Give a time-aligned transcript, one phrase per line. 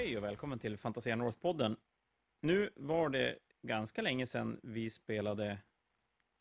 [0.00, 1.76] Hej och välkommen till Fantasia North-podden.
[2.40, 5.58] Nu var det ganska länge sedan vi spelade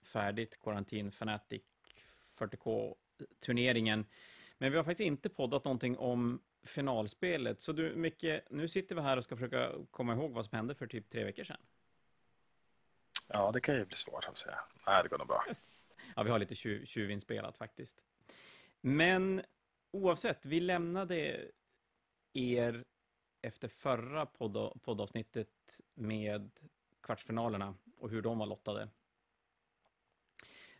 [0.01, 1.61] färdigt Quarantine Fanatic
[2.37, 4.05] 40K-turneringen.
[4.57, 7.61] Men vi har faktiskt inte poddat någonting om finalspelet.
[7.61, 10.75] Så du, Micke, nu sitter vi här och ska försöka komma ihåg vad som hände
[10.75, 11.61] för typ tre veckor sedan.
[13.27, 14.59] Ja, det kan ju bli svårt att säga.
[14.87, 15.43] Nej, det går nog bra.
[16.15, 18.01] Ja, vi har lite tjuv, tjuvinspelat faktiskt.
[18.81, 19.41] Men
[19.91, 21.47] oavsett, vi lämnade
[22.33, 22.83] er
[23.41, 26.51] efter förra podd, poddavsnittet med
[27.01, 28.89] kvartsfinalerna och hur de var lottade.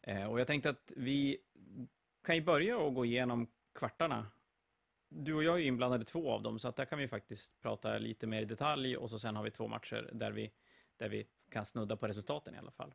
[0.02, 1.38] Eh, och jag tänkte att vi
[2.24, 4.28] kan ju börja och gå igenom kvartarna.
[5.10, 7.62] Du och jag är inblandade i två av dem, så att där kan vi faktiskt
[7.62, 10.52] prata lite mer i detalj och så sen har vi två matcher där vi,
[10.98, 12.94] där vi kan snudda på resultaten i alla fall.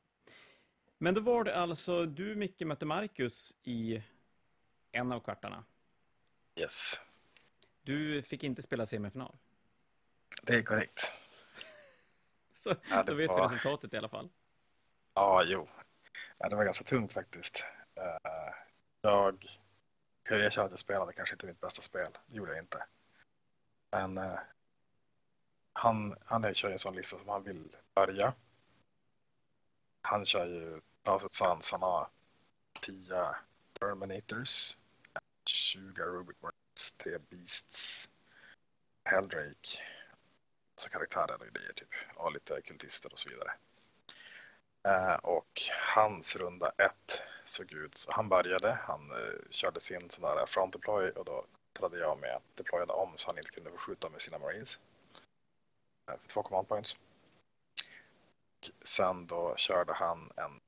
[0.99, 4.03] Men då var det alltså du, Micke, mötte Marcus i
[4.93, 5.65] en av kvartarna.
[6.57, 7.01] Yes.
[7.83, 9.37] Du fick inte spela semifinal.
[10.43, 11.13] Det är korrekt.
[12.55, 13.49] Så ja, då vet var...
[13.49, 14.29] vi resultatet i alla fall.
[15.15, 15.69] Ja, jo.
[16.39, 17.65] Ja, det var ganska tungt faktiskt.
[17.99, 18.55] Uh,
[19.01, 19.47] jag
[20.23, 22.07] kan erkänna att jag spelade kanske inte mitt bästa spel.
[22.27, 22.87] Det gjorde jag inte.
[23.91, 24.39] Men uh,
[25.73, 28.35] han, han kör ju en sån lista som han vill börja.
[30.03, 31.73] Han kör ju Thousand Suns.
[31.73, 32.09] Han har
[32.81, 33.35] 10
[33.81, 34.77] Terminators,
[35.45, 38.11] 20 Rubik Works, 3 Beasts,
[39.05, 39.94] Helldrake
[40.85, 41.89] massa karaktärer och grejer typ.
[42.17, 43.53] Och lite kultister och så vidare.
[44.83, 45.63] Eh, och
[45.95, 50.73] hans runda ett såg ut så han började, han eh, körde sin sån där front
[50.73, 54.09] deploy och då trädde jag med att deployade om så han inte kunde få skjuta
[54.09, 54.81] med sina marines.
[56.07, 56.97] Eh, för två command points.
[58.59, 60.61] Och sen då körde han en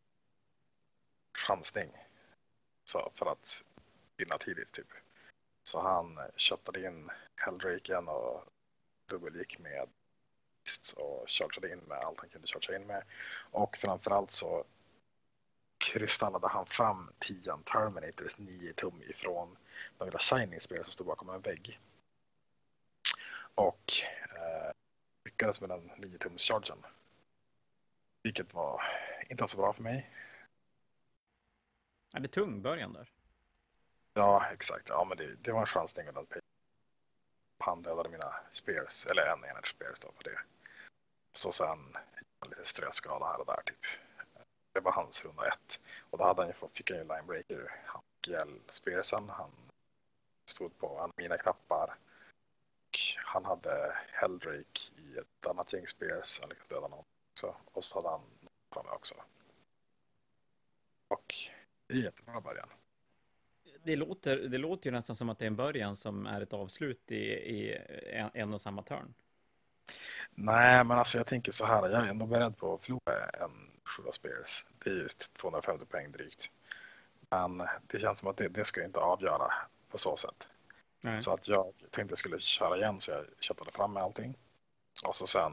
[1.38, 1.90] chansning
[2.84, 3.64] så för att
[4.16, 4.92] vinna tidigt typ.
[5.62, 8.44] Så han eh, köttade in Helldraken och
[9.06, 9.88] dubbelgick med
[10.92, 13.02] och chargeade in med allt han kunde chargea in med.
[13.50, 14.64] Och framförallt så
[15.78, 19.56] kristallade han fram 10 Terminator 9 tum ifrån
[19.98, 21.80] de lilla Shining spel som stod bakom en vägg.
[23.54, 23.92] Och
[24.36, 24.72] eh,
[25.24, 26.78] lyckades med den 9 tums chargen.
[28.22, 28.82] Vilket var
[29.30, 30.10] inte så bra för mig.
[32.12, 33.10] Är det tung början där?
[34.14, 34.88] Ja, exakt.
[34.88, 36.06] Ja, men det, det var en chansning.
[37.58, 40.38] Han dödade mina spears, eller en enhet spears då på det.
[41.36, 41.96] Så sen
[42.50, 43.86] lite stressskada här och där typ.
[44.72, 45.80] Det var hans runda ett.
[46.10, 47.82] Och då hade han ju, fick han ju linebreaker.
[47.86, 49.28] Han fick ihjäl spearsen.
[49.28, 49.50] Han
[50.44, 51.94] stod på mina knappar.
[52.88, 56.40] Och han hade Helldrake i ett annat gäng spears.
[56.40, 57.56] Han lyckades döda någon också.
[57.64, 58.20] Och så hade han
[58.72, 59.14] framme också.
[61.08, 61.34] Och
[61.86, 62.68] det är jättebra början.
[63.82, 66.52] Det låter, det låter ju nästan som att det är en början som är ett
[66.52, 67.76] avslut i, i
[68.12, 69.14] en, en och samma turn.
[70.34, 71.88] Nej, men alltså jag tänker så här.
[71.88, 74.66] Jag är ändå beredd på att förlora en Shula Spears.
[74.84, 76.50] Det är just 250 poäng drygt.
[77.30, 79.52] Men det känns som att det, det ska inte avgöra
[79.90, 80.46] på så sätt.
[81.00, 81.22] Nej.
[81.22, 84.36] Så att jag tänkte att jag skulle köra igen så jag köpte fram med allting.
[85.04, 85.52] Och så sen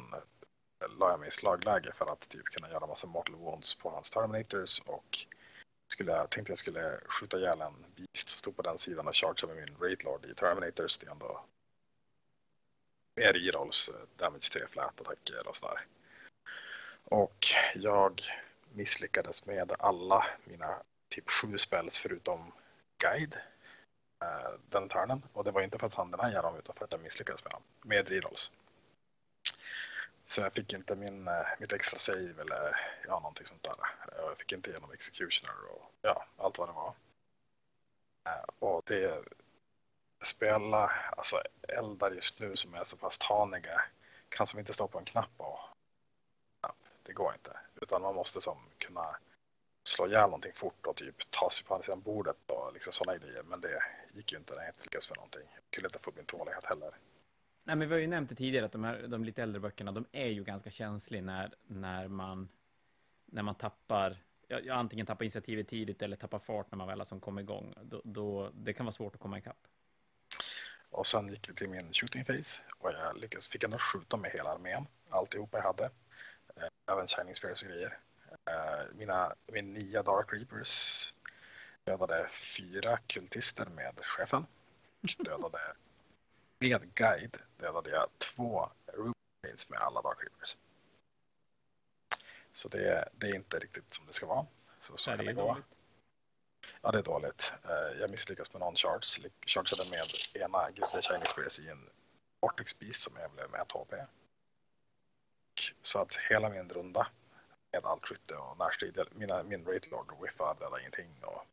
[0.99, 4.11] la jag mig i slagläge för att typ kunna göra massa mortal wounds på hans
[4.11, 5.25] Terminators och
[5.87, 9.47] skulle, tänkte jag skulle skjuta ihjäl en beast som stod på den sidan och chargea
[9.47, 10.97] med min Rate Lord i Terminators.
[10.97, 11.45] Det är ändå
[13.15, 15.85] mer rerolls, eh, damage 3 flat attacker och sådär.
[17.03, 18.21] Och jag
[18.73, 22.51] misslyckades med alla mina typ sju spells förutom
[22.97, 23.37] guide
[24.21, 25.23] eh, den turnen.
[25.33, 27.43] Och det var inte för att han den här dem utan för att jag misslyckades
[27.43, 28.51] med dem, med rerolls.
[30.25, 32.75] Så jag fick inte min, eh, mitt extra save eller
[33.07, 33.71] ja, någonting sånt där.
[33.71, 36.93] Eh, jag fick inte igenom executioner och ja, allt vad det var.
[38.59, 39.23] Och det
[40.25, 43.81] spela alltså, eldar just nu som är så pass taniga
[44.29, 45.59] kan som inte stå på en knapp och
[47.03, 47.57] det går inte.
[47.81, 49.15] Utan man måste som kunna
[49.83, 53.17] slå ihjäl någonting fort och typ ta sig på andra sidan bordet och liksom sådana
[53.17, 53.43] grejer.
[53.43, 53.83] Men det
[54.13, 55.47] gick ju inte när jag inte lyckades med någonting.
[55.53, 56.91] Jag kunde inte få min tålighet heller.
[57.63, 59.91] Nej, men vi har ju nämnt det tidigare att de här de lite äldre böckerna,
[59.91, 62.49] de är ju ganska känsliga när, när man
[63.25, 64.17] när man tappar
[64.47, 67.73] ja, antingen tappar initiativet tidigt eller tappar fart när man väl har som kommer igång.
[67.81, 69.67] Då, då, det kan vara svårt att komma ikapp.
[70.93, 74.31] Och sen gick vi till min shooting phase och jag lyckades, fick ändå skjuta med
[74.31, 75.85] hela armén, alltihopa jag hade.
[76.55, 77.97] Eh, även Shining Spears och grejer.
[78.45, 81.13] Eh, mina, min nya Dark Reapers
[81.83, 84.45] dödade fyra kultister med chefen.
[85.17, 85.59] Dödade
[86.59, 90.57] med guide dödade jag två Rubins med alla Dark Reapers.
[92.51, 94.45] Så det, det, är inte riktigt som det ska vara.
[94.81, 95.47] Så, så kan det gå.
[95.47, 95.72] Dåligt.
[96.85, 97.53] Ja, det är dåligt.
[97.63, 99.29] Eh, jag misslyckas med någon charge.
[99.45, 101.89] Chargeade med ena Griffin Shining Spears i en
[102.39, 103.87] Arctic Beast som jag blev med 2
[105.81, 107.07] Så att hela min runda
[107.71, 111.45] med allt skytte och närstrid, mina, min rate lord wiffade dödade ingenting och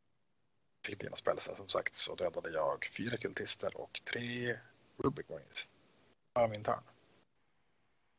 [0.84, 4.58] fick dina spelsen som sagt så dödade jag fyra kultister och tre
[4.96, 5.68] Rubik Marines.
[6.32, 6.82] Var min turn.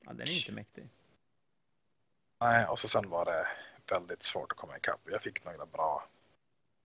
[0.01, 0.89] Ja, den är inte mäktig.
[2.39, 3.47] Nej, och så sen var det
[3.89, 4.99] väldigt svårt att komma ikapp.
[5.05, 6.07] Jag fick några bra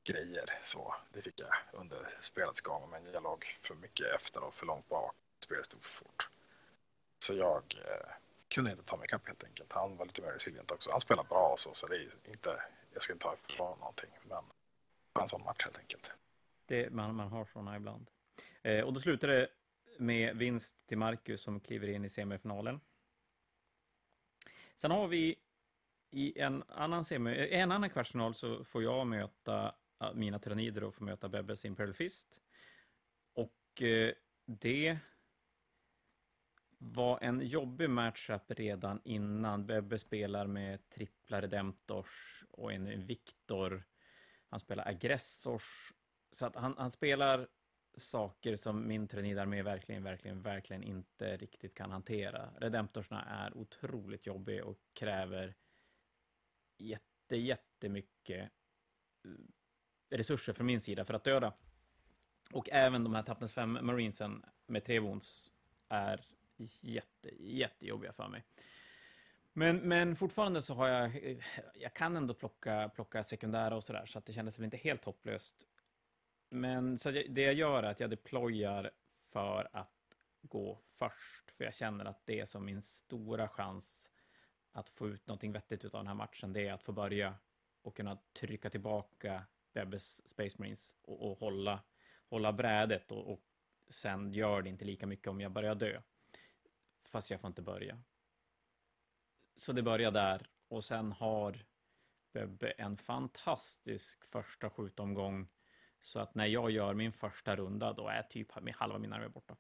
[0.07, 4.55] grejer så det fick jag under spelets gång men jag låg för mycket efter och
[4.55, 5.15] för långt bak.
[5.39, 6.31] Spelet stod för fort.
[7.19, 8.13] Så jag eh,
[8.49, 9.73] kunde inte ta mig ikapp helt enkelt.
[9.73, 10.91] Han var lite mer resilient också.
[10.91, 12.63] Han spelar bra och så så det är inte,
[12.93, 14.45] jag ska inte ta ifrån någonting men det
[15.13, 16.11] var en sån match helt enkelt.
[16.67, 18.11] Det, man, man har sådana ibland.
[18.63, 19.49] Eh, och då slutar det
[19.99, 22.81] med vinst till Marcus som kliver in i semifinalen.
[24.77, 25.37] Sen har vi
[26.11, 29.75] i en annan, semi, eh, en annan kvartsfinal så får jag möta
[30.15, 32.43] mina tyrannider och får möta Bebbes Imperial Fist.
[33.35, 34.13] Och eh,
[34.47, 34.99] det
[36.79, 39.67] var en jobbig matchup redan innan.
[39.67, 43.85] Bebbe spelar med trippla Redemptors och en Viktor.
[44.49, 45.93] Han spelar aggressors.
[46.33, 47.49] Så att han, han spelar
[47.97, 52.51] saker som min tyrannidarmé verkligen, verkligen, verkligen inte riktigt kan hantera.
[52.59, 55.55] Redemptorsna är otroligt jobbiga och kräver
[56.79, 58.51] jätte, jättemycket
[59.25, 59.31] eh,
[60.11, 61.53] resurser från min sida för att döda.
[62.53, 65.53] Och även de här Toughness 5 Marinesen med tre wounds
[65.89, 66.27] är
[66.81, 68.45] jätte, jättejobbiga för mig.
[69.53, 71.39] Men, men fortfarande så har jag, eh,
[71.75, 75.05] jag kan ändå plocka, plocka sekundära och sådär, så att det kändes väl inte helt
[75.05, 75.57] hopplöst.
[76.51, 78.91] Men så det jag gör är att jag deployar
[79.33, 84.11] för att gå först, för jag känner att det är som min stora chans
[84.73, 87.35] att få ut någonting vettigt av den här matchen, det är att få börja
[87.83, 89.45] och kunna trycka tillbaka
[89.77, 91.83] Bebbes Space Marines och, och hålla,
[92.29, 93.43] hålla brädet och, och
[93.89, 96.03] sen gör det inte lika mycket om jag börjar dö.
[97.05, 98.03] Fast jag får inte börja.
[99.55, 101.65] Så det börjar där och sen har
[102.33, 105.49] Bebbe en fantastisk första skjutomgång
[106.01, 109.57] så att när jag gör min första runda då är typ halva min armé borta.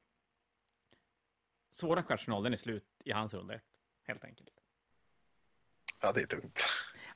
[1.71, 4.61] Svåra kvartsfinalen är slut i hans runda ett, helt enkelt.
[6.01, 6.65] Ja, det är tungt.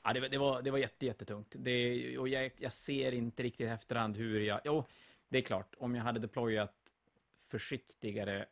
[0.03, 1.55] Ja, det, det, var, det var jätte, jättetungt.
[1.59, 4.61] Det, och jag, jag ser inte riktigt i efterhand hur jag...
[4.63, 4.85] Jo,
[5.29, 6.93] det är klart, om jag hade deployat
[7.37, 8.45] försiktigare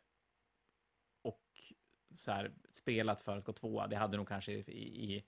[1.22, 1.44] och
[2.16, 5.24] så här, spelat för att gå tvåa, det hade nog kanske i, i,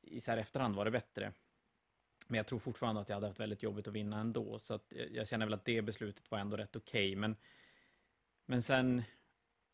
[0.00, 1.32] i så här efterhand varit bättre.
[2.26, 4.92] Men jag tror fortfarande att jag hade haft väldigt jobbigt att vinna ändå, så att
[5.10, 7.08] jag känner väl att det beslutet var ändå rätt okej.
[7.08, 7.16] Okay.
[7.16, 7.36] Men,
[8.46, 9.02] men sen,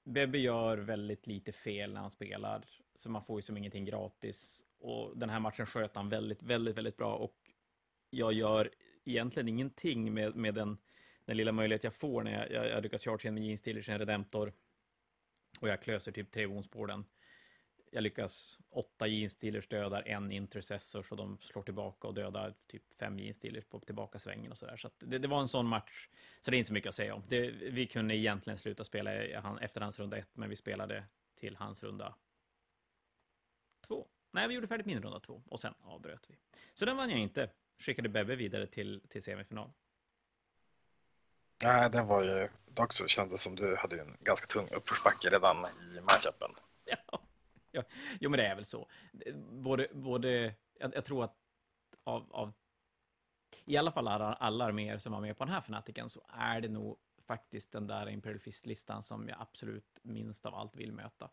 [0.04, 2.64] Bebbe gör väldigt lite fel när han spelar,
[2.94, 4.65] så man får ju som ingenting gratis.
[4.78, 7.37] Och den här matchen sköt han väldigt, väldigt, väldigt bra och
[8.11, 8.70] jag gör
[9.05, 10.78] egentligen ingenting med, med den,
[11.25, 13.88] den lilla möjlighet jag får när jag, jag, jag lyckas charge in med Gene Steelers
[13.88, 14.52] en Redemptor
[15.61, 17.05] och jag klöser typ tre wounds på den.
[17.90, 22.94] Jag lyckas åtta Gene Steelers dödar en intercessor så de slår tillbaka och dödar typ
[22.94, 24.76] fem Gene Steelers på tillbaka svängen och sådär.
[24.76, 26.08] Så, så det, det, var en sån match,
[26.40, 27.23] så det är inte så mycket att säga om.
[27.28, 29.12] Det, vi kunde egentligen sluta spela
[29.61, 31.05] efter hans runda ett, men vi spelade
[31.37, 32.14] till hans runda
[33.87, 34.08] två.
[34.36, 36.36] Nej, vi gjorde färdigt min runda två och sen avbröt vi.
[36.74, 37.50] Så den vann jag inte.
[37.78, 39.72] Skickade Bebbe vidare till, till semifinal.
[41.64, 45.66] Nej, det var ju dock så kändes som du hade en ganska tung uppförsbacke redan
[45.66, 46.50] i matchupen.
[46.84, 47.20] Ja,
[47.70, 47.82] ja,
[48.20, 48.88] jo men det är väl så.
[49.50, 51.37] Både, både jag, jag tror att
[52.04, 52.52] av, av
[53.64, 56.61] i alla fall alla, alla arméer som var med på den här fanatiken så är
[56.61, 61.30] det nog faktiskt den där Imperial Fist-listan som jag absolut minst av allt vill möta.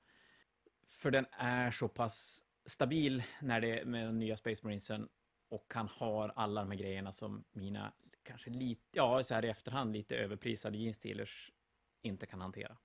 [0.87, 5.09] För den är så pass stabil när det är med den nya Space Marinesen
[5.49, 7.93] och han har alla de här grejerna som mina,
[8.23, 11.51] kanske lite, ja, så här i efterhand lite överprisade jeans
[12.01, 12.77] inte kan hantera.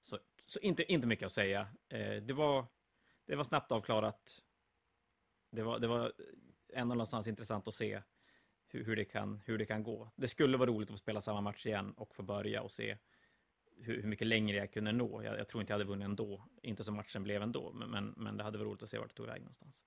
[0.00, 1.68] Så, så inte, inte mycket att säga.
[1.88, 2.66] Eh, det, var,
[3.26, 4.42] det var snabbt avklarat.
[5.50, 6.12] Det var, det var
[6.72, 8.02] ändå någonstans intressant att se
[8.66, 10.10] hur, hur, det kan, hur det kan gå.
[10.16, 12.98] Det skulle vara roligt att få spela samma match igen och få börja och se
[13.82, 15.22] hur, hur mycket längre jag kunde nå.
[15.22, 18.14] Jag, jag, tror inte jag hade vunnit ändå, inte som matchen blev ändå, men, men,
[18.16, 19.82] men det hade varit roligt att se vart det tog väg någonstans.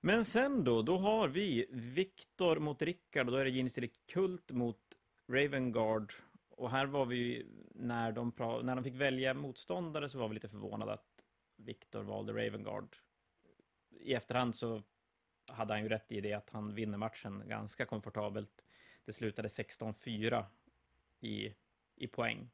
[0.00, 4.50] Men sen då, då har vi Viktor mot Rickard och då är det Gini Kult
[4.50, 4.80] mot
[5.28, 6.12] Ravengard.
[6.50, 10.48] Och här var vi, när de, när de fick välja motståndare så var vi lite
[10.48, 11.24] förvånade att
[11.56, 12.96] Viktor valde Ravengard.
[13.90, 14.82] I efterhand så
[15.46, 18.64] hade han ju rätt i det att han vinner matchen ganska komfortabelt.
[19.04, 20.44] Det slutade 16-4
[21.20, 21.54] i
[22.00, 22.50] i poäng.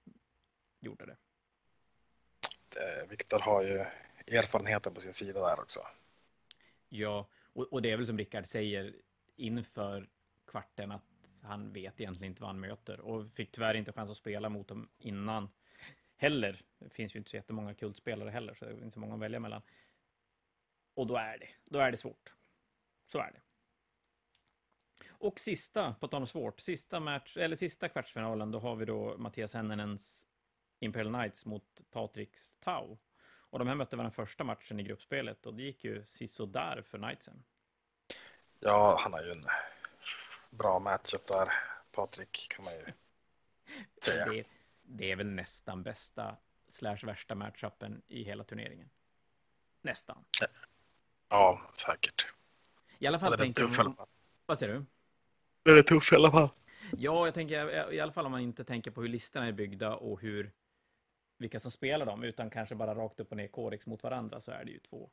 [0.80, 1.16] Gjorde det.
[3.08, 3.84] Viktor har ju
[4.26, 5.80] erfarenheten på sin sida där också.
[6.88, 8.94] Ja, och, och det är väl som Rickard säger
[9.36, 10.08] inför
[10.46, 11.02] kvarten att
[11.42, 14.68] han vet egentligen inte vad han möter och fick tyvärr inte chans att spela mot
[14.68, 15.48] dem innan
[16.16, 16.62] heller.
[16.78, 19.20] Det finns ju inte så jättemånga kultspelare heller, så det är inte så många att
[19.20, 19.62] välja mellan.
[20.94, 22.34] Och då är det, då är det svårt.
[23.06, 23.40] Så är det.
[25.18, 29.16] Och sista, på tal om svårt, sista match, eller sista kvartsfinalen, då har vi då
[29.18, 30.26] Mattias Hennenens
[30.80, 32.98] Imperial Knights mot Patriks Tau.
[33.50, 36.98] Och de här mötte varandra första matchen i gruppspelet och det gick ju sisådär för
[36.98, 37.44] Knightsen.
[38.60, 39.46] Ja, han har ju en
[40.50, 41.52] bra matchup där,
[41.92, 42.84] Patrik, kan man ju
[44.04, 44.26] säga.
[44.26, 44.44] Det,
[44.82, 46.36] det är väl nästan bästa
[46.68, 48.90] slash värsta matchupen i hela turneringen.
[49.82, 50.24] Nästan.
[51.28, 52.32] Ja, säkert.
[52.98, 53.96] I alla fall tänker.
[54.46, 54.84] Vad säger du?
[55.66, 56.48] Den är tuff i alla fall.
[56.96, 59.96] Ja, jag tänker i alla fall om man inte tänker på hur listorna är byggda
[59.96, 60.52] och hur
[61.38, 64.50] vilka som spelar dem, utan kanske bara rakt upp och ner Corex mot varandra, så
[64.50, 65.10] är det ju två.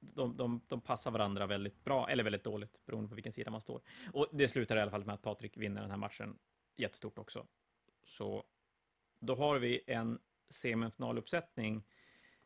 [0.00, 3.60] De, de, de passar varandra väldigt bra, eller väldigt dåligt, beroende på vilken sida man
[3.60, 3.82] står.
[4.12, 6.38] Och det slutar i alla fall med att Patrik vinner den här matchen
[6.76, 7.46] jättestort också.
[8.04, 8.44] Så
[9.18, 10.18] då har vi en
[10.48, 11.84] semifinaluppsättning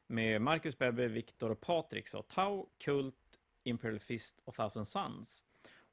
[0.07, 2.09] med Marcus Bebbe, Viktor och Patrik.
[2.09, 5.45] Så Tau, Kult, Imperial Fist och Thousand Suns.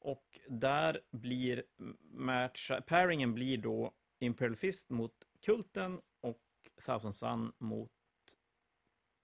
[0.05, 1.63] Och där blir
[2.11, 6.41] match, pairingen blir då Imperial Fist mot Kulten och
[6.85, 7.91] Thousand Sun mot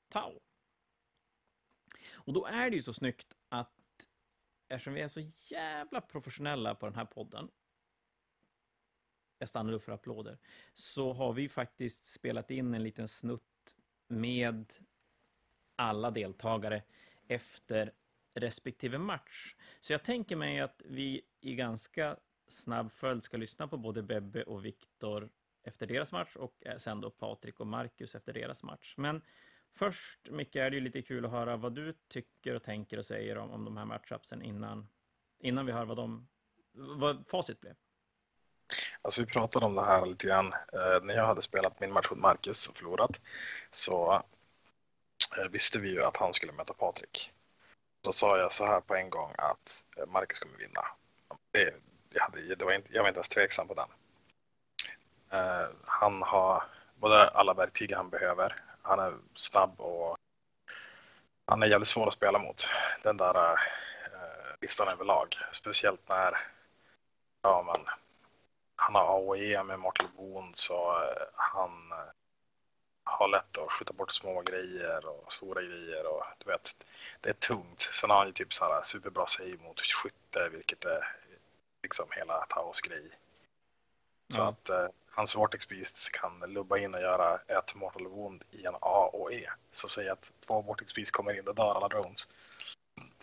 [0.09, 0.39] Tau.
[2.13, 4.09] Och då är det ju så snyggt att
[4.67, 5.19] eftersom vi är så
[5.55, 7.51] jävla professionella på den här podden
[9.37, 10.37] jag stannar upp för applåder,
[10.73, 14.73] så har vi faktiskt spelat in en liten snutt med
[15.75, 16.83] alla deltagare
[17.27, 17.93] efter
[18.33, 19.55] respektive match.
[19.79, 24.43] Så jag tänker mig att vi i ganska snabb följd ska lyssna på både Bebbe
[24.43, 25.29] och Viktor
[25.63, 28.93] efter deras match och eh, sen då Patrik och Marcus efter deras match.
[28.97, 29.21] Men
[29.73, 33.05] först, Micke, är det ju lite kul att höra vad du tycker och tänker och
[33.05, 34.87] säger om, om de här matchupsen innan,
[35.39, 36.27] innan vi hör vad, de,
[36.73, 37.75] vad facit blev.
[39.01, 40.53] Alltså vi pratade om det här lite grann.
[40.53, 43.21] Eh, när jag hade spelat min match mot Marcus och förlorat
[43.71, 44.13] så
[45.37, 47.31] eh, visste vi ju att han skulle möta Patrik.
[48.01, 50.81] Då sa jag så här på en gång att eh, Marcus kommer vinna.
[51.51, 51.73] Det,
[52.13, 53.87] jag, hade, det var inte, jag var inte ens tveksam på den.
[55.33, 56.63] Uh, han har
[56.95, 58.55] både alla verktyg han behöver.
[58.81, 60.17] Han är snabb och
[61.45, 62.69] han är jävligt svår att spela mot.
[63.03, 63.59] Den där uh,
[64.61, 65.37] listan överlag.
[65.51, 66.37] Speciellt när
[67.41, 67.85] ja, men,
[68.75, 70.95] han har AOE med Mortal Wounds och
[71.33, 71.93] han
[73.11, 76.85] har lätt att skjuta bort små grejer och stora grejer och du vet,
[77.21, 77.81] det är tungt.
[77.81, 81.15] Sen har han ju typ så här superbra save mot skytte, vilket är
[81.83, 83.09] liksom hela Taos grej.
[84.33, 84.47] Så Ja.
[84.49, 88.75] att eh, hans Vortex Beasts kan lubba in och göra ett Mortal Wound i en
[88.81, 89.49] A och E.
[89.71, 92.27] Så säg att två Vortex Beasts kommer in, då dör alla drones.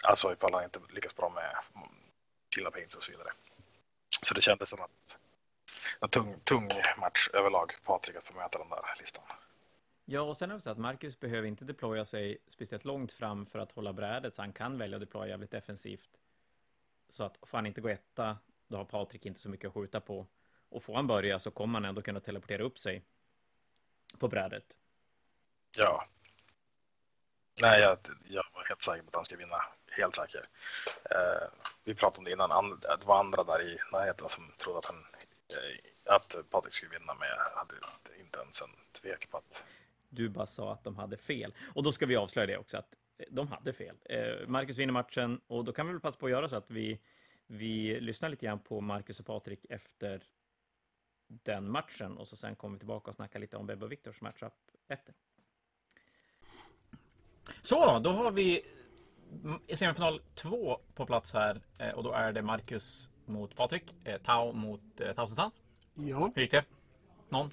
[0.02, 1.56] Alltså ifall han inte lyckas bra med
[2.54, 3.32] Killa Paints och så vidare.
[4.22, 5.18] Så det kändes som att
[6.00, 6.68] en tung, tung
[6.98, 9.24] match överlag Patrik att få möta den där listan.
[10.10, 13.46] Ja, och sen är det så att Marcus behöver inte deploya sig speciellt långt fram
[13.46, 16.08] för att hålla brädet, så han kan välja att deploya jävligt defensivt.
[17.08, 18.38] Så att får han inte gå etta,
[18.68, 20.26] då har Patrik inte så mycket att skjuta på.
[20.68, 23.02] Och får han börja så kommer han ändå kunna teleportera upp sig
[24.18, 24.64] på brädet.
[25.76, 26.06] Ja.
[27.62, 27.98] Nej, jag,
[28.28, 29.62] jag var helt säker på att han skulle vinna.
[29.90, 30.48] Helt säker.
[31.10, 31.48] Eh,
[31.84, 32.52] vi pratade om det innan.
[32.52, 36.98] And, det var andra där i närheten som trodde att, han, eh, att Patrik skulle
[36.98, 37.74] vinna, men jag hade
[38.20, 39.64] inte ens en tvek på att...
[40.08, 41.54] Du bara sa att de hade fel.
[41.74, 42.94] Och då ska vi avslöja det också, att
[43.30, 43.96] de hade fel.
[44.04, 46.70] Eh, Marcus vinner matchen och då kan vi väl passa på att göra så att
[46.70, 47.00] vi,
[47.46, 50.22] vi lyssnar lite grann på Marcus och Patrik efter
[51.28, 54.20] den matchen och så sen kommer vi tillbaka och snacka lite om Bebbe och Viktors
[54.20, 54.52] matchup
[54.88, 55.14] efter.
[57.62, 58.64] Så, då har vi
[59.74, 64.52] semifinal två på plats här eh, och då är det Marcus mot Patrik, eh, Tau
[64.52, 65.62] mot eh, Thousand Suns.
[65.94, 66.64] Ja, Hur gick det?
[67.28, 67.50] Någon?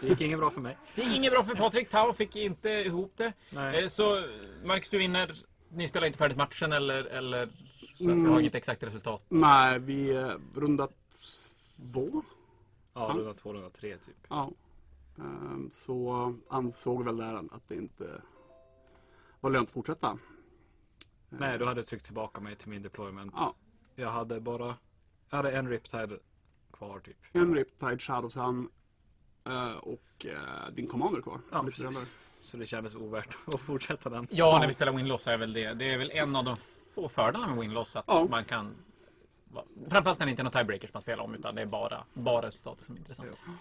[0.00, 0.76] Det gick inget bra för mig.
[0.94, 1.88] Det gick inget bra för Patrik.
[1.90, 3.32] Tau fick inte ihop det.
[3.50, 3.82] Nej.
[3.82, 4.24] Eh, Så
[4.64, 5.34] Marcus, du vinner.
[5.68, 7.48] Ni spelar inte färdigt matchen eller, eller
[7.94, 8.24] så Mm.
[8.24, 9.22] jag har inget exakt resultat.
[9.28, 10.88] Nej, vi eh, runda
[11.92, 12.22] två.
[12.94, 13.14] Ja, Ja.
[13.14, 14.16] det var två, var tre typ.
[14.28, 14.50] Ja.
[15.18, 18.22] Ehm, Så ansåg väl där att det inte
[19.40, 20.18] var lönt att fortsätta.
[21.28, 23.32] Nej, du hade tryckt tillbaka mig till min deployment.
[23.36, 23.54] Ja.
[23.94, 24.76] Jag hade bara,
[25.30, 26.18] jag hade en Riptide
[26.72, 27.16] kvar typ.
[27.32, 28.68] En Riptide Shadow Sun eh,
[29.80, 31.40] och eh, din Commander kvar.
[31.52, 32.06] Ja, precis.
[32.40, 34.26] Så det kändes ovärt att fortsätta den.
[34.30, 35.74] Ja, när vi spelar Winloss är väl det.
[35.74, 36.56] Det är väl en av de
[36.94, 38.26] få fördelarna med Winloss att Ja.
[38.30, 38.74] man kan
[39.88, 42.46] Framförallt när det inte är några tiebreakers man spelar om utan det är bara, bara
[42.46, 43.28] resultatet som är intressant.
[43.46, 43.52] Ja.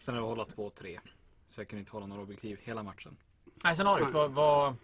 [0.00, 0.98] Sen har jag hålla 2-3.
[1.46, 3.16] Så jag kunde inte hålla några objektiv hela matchen.
[3.64, 4.14] Nej, scenariot.
[4.14, 4.74] Vad, vad,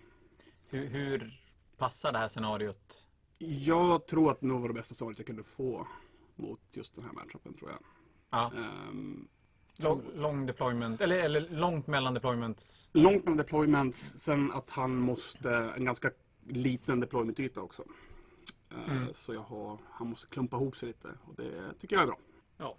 [0.68, 1.40] hur, hur
[1.76, 3.06] passar det här scenariot?
[3.38, 5.86] Jag tror att det nog var det bästa svaret jag kunde få.
[6.36, 7.80] mot just den här matchupen tror jag.
[8.30, 8.52] Ja.
[8.56, 9.28] Ehm,
[9.88, 12.90] Lång, lång deployment, eller, eller långt mellan deployments.
[12.92, 16.10] långt med deployments, sen att han måste, en ganska
[16.48, 17.82] liten deployment-yta också.
[18.70, 19.14] Eh, Mm.
[19.14, 22.18] Så jag har, han måste klumpa ihop sig lite och det tycker jag är bra.
[22.56, 22.76] Ja.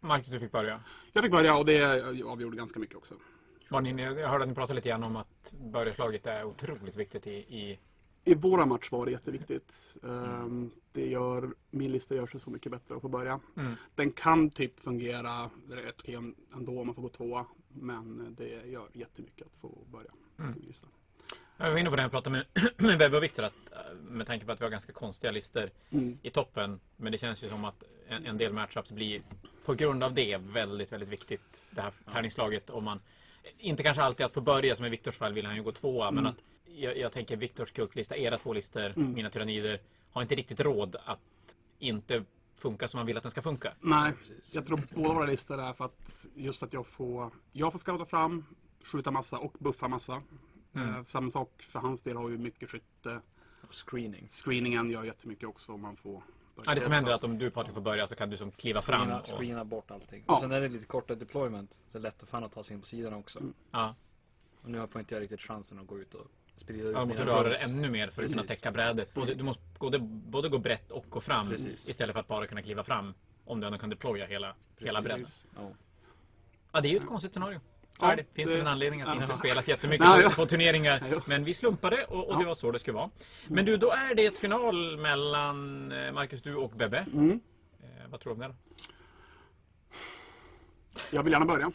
[0.00, 0.80] Marcus, du fick börja.
[1.12, 3.14] Jag fick börja och det avgjorde ganska mycket också.
[3.70, 7.26] Var ni, jag hörde att ni pratade lite grann om att börjarslaget är otroligt viktigt
[7.26, 7.78] i, i
[8.28, 9.96] I våra match var det jätteviktigt.
[10.04, 13.40] Ehm, Det gör, min lista gör sig så mycket bättre att få börja.
[13.56, 13.72] Mm.
[13.94, 16.14] Den kan typ fungera rätt okej
[16.54, 17.46] ändå om man får gå tvåa.
[17.68, 20.10] Men det gör jättemycket att få börja.
[20.38, 20.52] Mm.
[20.56, 20.86] min lista.
[21.56, 24.26] Jag var inne på det jag pratade med, med Webbe och Viktor att eh, med
[24.26, 26.18] tanke på att vi har ganska konstiga listor Mm.
[26.22, 26.80] i toppen.
[26.96, 29.22] Men det känns ju som att en, en del matchups blir
[29.64, 31.66] på grund av det väldigt, väldigt viktigt.
[31.70, 32.70] Det här tärningslaget.
[32.70, 33.00] Om man,
[33.58, 36.10] inte kanske alltid att få börja, som i Viktors fall vill han ju gå tvåa.
[36.10, 36.32] Men Mm.
[36.32, 39.12] att jag, jag tänker Viktors kultlista, era två listor, Mm.
[39.12, 39.80] mina tyrannider,
[40.12, 41.18] har inte riktigt råd att
[41.78, 43.72] inte funka som man vill att den ska funka.
[43.80, 44.54] Nej, Precis.
[44.54, 48.04] jag tror båda våra listor är för att just att jag får, jag får scouta
[48.04, 48.44] fram,
[48.84, 50.22] skjuta massa och buffa massa.
[50.74, 50.88] Mm.
[50.94, 53.20] Eh, samma sak för hans del har ju mycket skytte.
[53.62, 54.28] Och screening.
[54.28, 56.22] Screeningen gör jättemycket också om man får
[56.64, 58.50] Ja, det som händer är att om du Patrik får börja så kan du som
[58.50, 59.00] kliva fram.
[59.00, 60.24] Screena, Och, screena bort allting.
[60.26, 60.32] Ja.
[60.34, 61.80] Och sen är det lite kortare deployment.
[61.92, 63.38] Det är lättare för han att ta sig in på sidan också.
[63.38, 63.54] Mm.
[63.70, 63.94] ja,
[64.62, 67.06] Och nu får inte jag riktigt chansen att gå ut och sprida ut ja, då
[67.06, 69.14] måste du röra dig ännu mer för att kunna täcka brädet.
[69.14, 71.88] Både, du måste både, både gå brett och gå fram Precis.
[71.88, 73.14] istället för att bara kunna kliva fram.
[73.44, 75.26] Om du ändå kan deploya hela, hela bredden.
[75.56, 75.70] Ja.
[76.72, 77.60] Ja, det är ju ett konstigt scenario.
[78.00, 78.24] Ja, det.
[78.34, 81.02] Finns det- en anledning att inte spelat jättemycket Nej, på, turneringar.
[81.26, 83.10] Men vi slumpade och, och det var så det skulle vara.
[83.48, 87.06] Men du, då är det ett final mellan eh, Marcus, du och Bebbe.
[87.12, 87.40] Mm.
[87.80, 88.54] Eh, vad tror du om det då?
[91.10, 91.72] Jag vill gärna börja.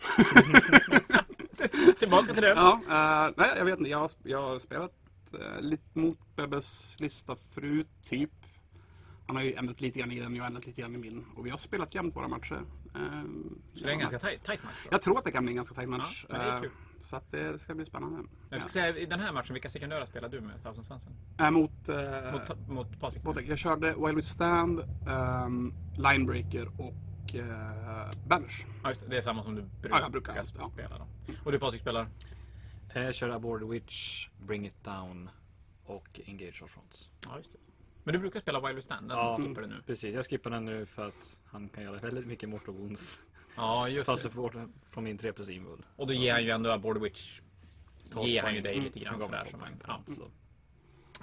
[1.99, 2.49] Tillbaka till det.
[2.49, 2.79] Ja,
[3.27, 3.89] eh, nej, jag vet inte.
[3.89, 4.91] Jag har, jag har spelat
[5.33, 8.29] uh, lite mot Bebbes lista förut, typ.
[9.27, 11.25] Han har ju ändrat lite grann i den, jag har ändrat lite grann i min.
[11.35, 12.61] Och vi har spelat jämnt våra matcher.
[12.95, 13.01] Eh,
[13.73, 14.75] Så det är en ganska tajt, tajt match.
[14.83, 14.89] Då.
[14.91, 16.25] Jag tror att det kan bli en ganska tajt match.
[16.29, 16.71] Ja, men det är kul.
[17.01, 18.29] Så att det ska bli spännande.
[18.49, 21.13] Jag ska säga, i den här matchen, vilka sekundära spelar du med Thousand Sunsen?
[21.39, 21.95] Eh, mot, eh,
[22.31, 23.23] Mot, mot Patrik?
[23.23, 26.93] Patrik, jag körde Wild We Stand, ehm, Linebreaker och
[27.35, 28.65] uh, Banish.
[28.83, 29.07] Ja, just det.
[29.07, 30.69] Det är samma som du brukar, Ja, jag brukar, ja.
[30.73, 31.07] spela då.
[31.45, 32.07] Och du Patrik spelar?
[32.93, 35.29] Eh, Jag kör Aboard Witch, Bring It Down
[35.85, 37.09] och Engage Our Fronts.
[37.25, 37.57] Ja, just det.
[38.03, 39.09] Men du brukar spela Wild Stand?
[39.09, 39.35] Den Ja.
[39.37, 39.81] skippar du nu?
[39.85, 43.19] Precis, jag skippar den nu för att han kan göra väldigt mycket mortal wounds.
[43.55, 44.53] Ja, just Ta sig bort
[44.89, 45.85] från min 3 plus invul.
[45.95, 47.39] Och då ger han ju ändå Aboard Witch
[48.23, 48.83] ger han ju dig Mm.
[48.85, 49.57] lite grann gav mig sådär.
[49.57, 50.01] 12 Som ja.
[50.15, 50.31] så.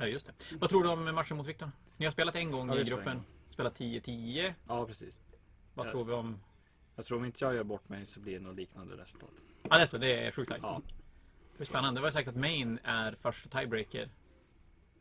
[0.01, 0.33] ja, just det.
[0.61, 1.71] Vad tror du om matchen mot Viktor?
[1.97, 3.21] Ni har spelat en gång Ja, i gruppen.
[3.49, 4.55] Spelat 10-10.
[4.69, 5.21] Ja, precis.
[5.79, 5.91] Vad Ja.
[5.91, 6.41] tror vi om...
[6.97, 9.31] Jag tror om inte jag gör bort mig så blir det något liknande resultat.
[9.63, 9.99] Ja, det är så.
[9.99, 10.63] Det är sjukt tajt.
[10.63, 10.83] Ja,
[11.57, 12.01] Det är spännande.
[12.01, 14.11] Det var sagt att Main är första tiebreaker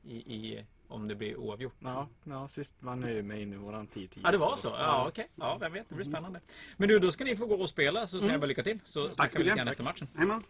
[0.03, 1.75] i, i, om det blir oavgjort.
[1.79, 4.19] ja, ja sist vann jag ju main i våran 10-10.
[4.23, 4.67] Ja, det var så?
[4.67, 5.29] Ja, okej.
[5.35, 5.89] Ja, vem vet.
[5.89, 6.41] Det blir spännande.
[6.77, 8.79] Men du, då ska ni få gå och spela så säger jag bara lycka till.
[8.83, 9.57] Så snackar så vi lite mycket.
[9.65, 10.07] grann efter matchen.
[10.15, 10.43] Jajamän.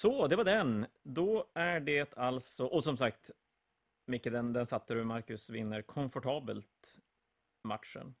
[0.00, 0.86] Så, det var den.
[1.02, 3.30] Då är det alltså, och som sagt,
[4.06, 5.04] Micke, den, den satte du.
[5.04, 6.98] Marcus vinner komfortabelt
[7.64, 8.14] matchen.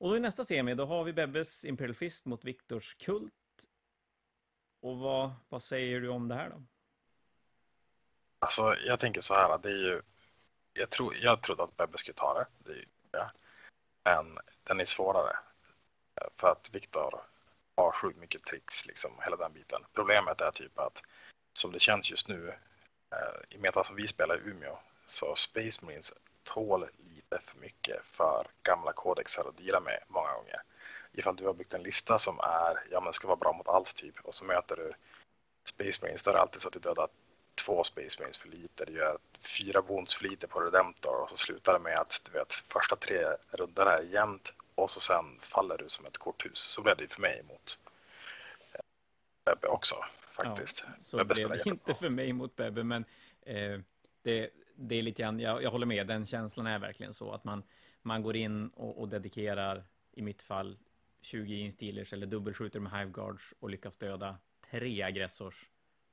[0.00, 3.32] Och då i nästa semi, då har vi Bebbes Imperial Fist mot Viktors Kult.
[4.80, 6.62] Och vad, vad säger du om det här då?
[8.38, 10.02] Alltså, jag tänker så här, det är ju...
[10.72, 13.30] Jag, tro, jag trodde att Bebbe skulle ta det, det är ju det.
[14.04, 15.36] Men den är svårare.
[16.36, 17.20] För att Viktor
[17.76, 19.84] har sjukt mycket tricks, liksom, hela den biten.
[19.92, 21.02] Problemet är typ att,
[21.52, 22.48] som det känns just nu,
[23.10, 26.12] eh, i i meta som vi spelar i Umeå, så Space Marines
[26.54, 30.62] tål lite för mycket för gamla kodexar att deala med många gånger.
[31.12, 33.94] Ifall du har byggt en lista som är, ja men ska vara bra mot allt
[33.94, 34.92] typ, och så möter du
[35.64, 37.08] Space Marines, då är det alltid så att du dödar
[37.64, 41.36] två Space Marines för lite, du gör fyra wounds för lite på Redemptor och så
[41.36, 45.78] slutar det med att du vet, första tre rundorna är jämnt och så sen faller
[45.78, 46.58] du som ett korthus.
[46.58, 47.78] Så blev det ju för mig mot
[48.72, 48.80] eh,
[49.44, 50.84] Bebbe också faktiskt.
[51.04, 53.04] Så Bebbe blev det inte för mig mot Bebbe, men
[53.42, 53.80] eh,
[54.22, 57.44] det, det är lite grann, jag, jag håller med, den känslan är verkligen så att
[57.44, 57.62] man,
[58.02, 60.78] man går in och, och dedikerar, i mitt fall,
[61.20, 64.38] 20 instealers eller dubbelskjuter med hiveguards och lyckas döda
[64.70, 65.70] tre aggressors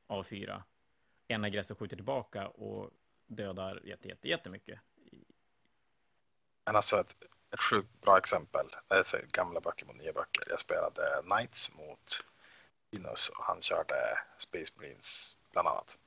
[0.08, 0.64] av fyra.
[1.28, 2.92] En aggressor skjuter tillbaka och
[3.28, 4.80] dödar jätte, jätte, jättemycket.
[6.66, 7.16] Men alltså ett,
[7.54, 10.44] ett sjukt bra exempel, det är så gamla böcker mot nya böcker.
[10.50, 12.26] Jag spelade Knights mot
[12.92, 15.98] Linus och han körde Space Marines bland annat.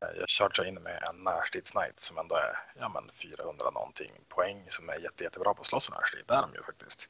[0.00, 4.64] Eh, jag chargear in med en närstridsknight som ändå är ja, men 400 någonting poäng
[4.68, 6.24] som är jätte, jättebra på att slåss i närstrid.
[6.26, 7.08] Det är de ju faktiskt.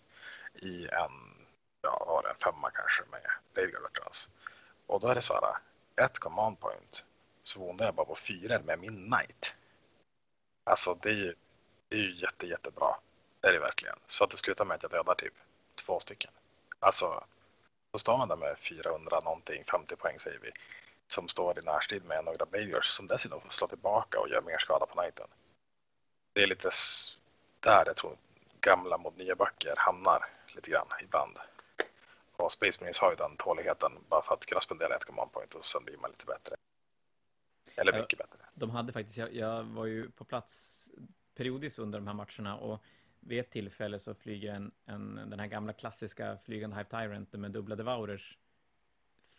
[0.55, 1.47] I en,
[1.83, 4.31] ja var det, en femma kanske med Railguard Veterans.
[4.87, 5.57] Och då är det så här,
[6.07, 7.07] ett command point
[7.43, 9.55] så vånar jag bara på fyra med min knight.
[10.65, 11.35] Alltså det är ju,
[11.89, 12.97] det är ju jätte, jättebra.
[13.41, 13.97] Det är det verkligen.
[14.07, 15.35] Så att det slutar med att jag dödar typ
[15.75, 16.31] två stycken.
[16.81, 17.25] Alltså,
[17.93, 20.51] då står man där med 400 någonting, 50 poäng säger vi,
[21.11, 24.59] som står i närstrid med några Baliors som dessutom får slå tillbaka och gör mer
[24.59, 25.27] skada på nighten.
[26.33, 26.71] Det är lite
[27.61, 28.17] där jag tror
[28.61, 31.37] gamla mot nya böcker hamnar lite grann ibland.
[32.37, 35.55] Och Space Marines har ju den tåligheten bara för att kunna spendera ett command point
[35.55, 36.57] och sen blir man lite bättre.
[37.77, 38.39] Eller mycket bättre.
[38.55, 40.89] De hade faktiskt, jag, jag var ju på plats
[41.35, 42.83] periodiskt under de här matcherna och
[43.21, 47.51] vid ett tillfälle så flyger en, en den här gamla klassiska flygande Hive Tyrant med
[47.51, 48.39] dubbla Devourers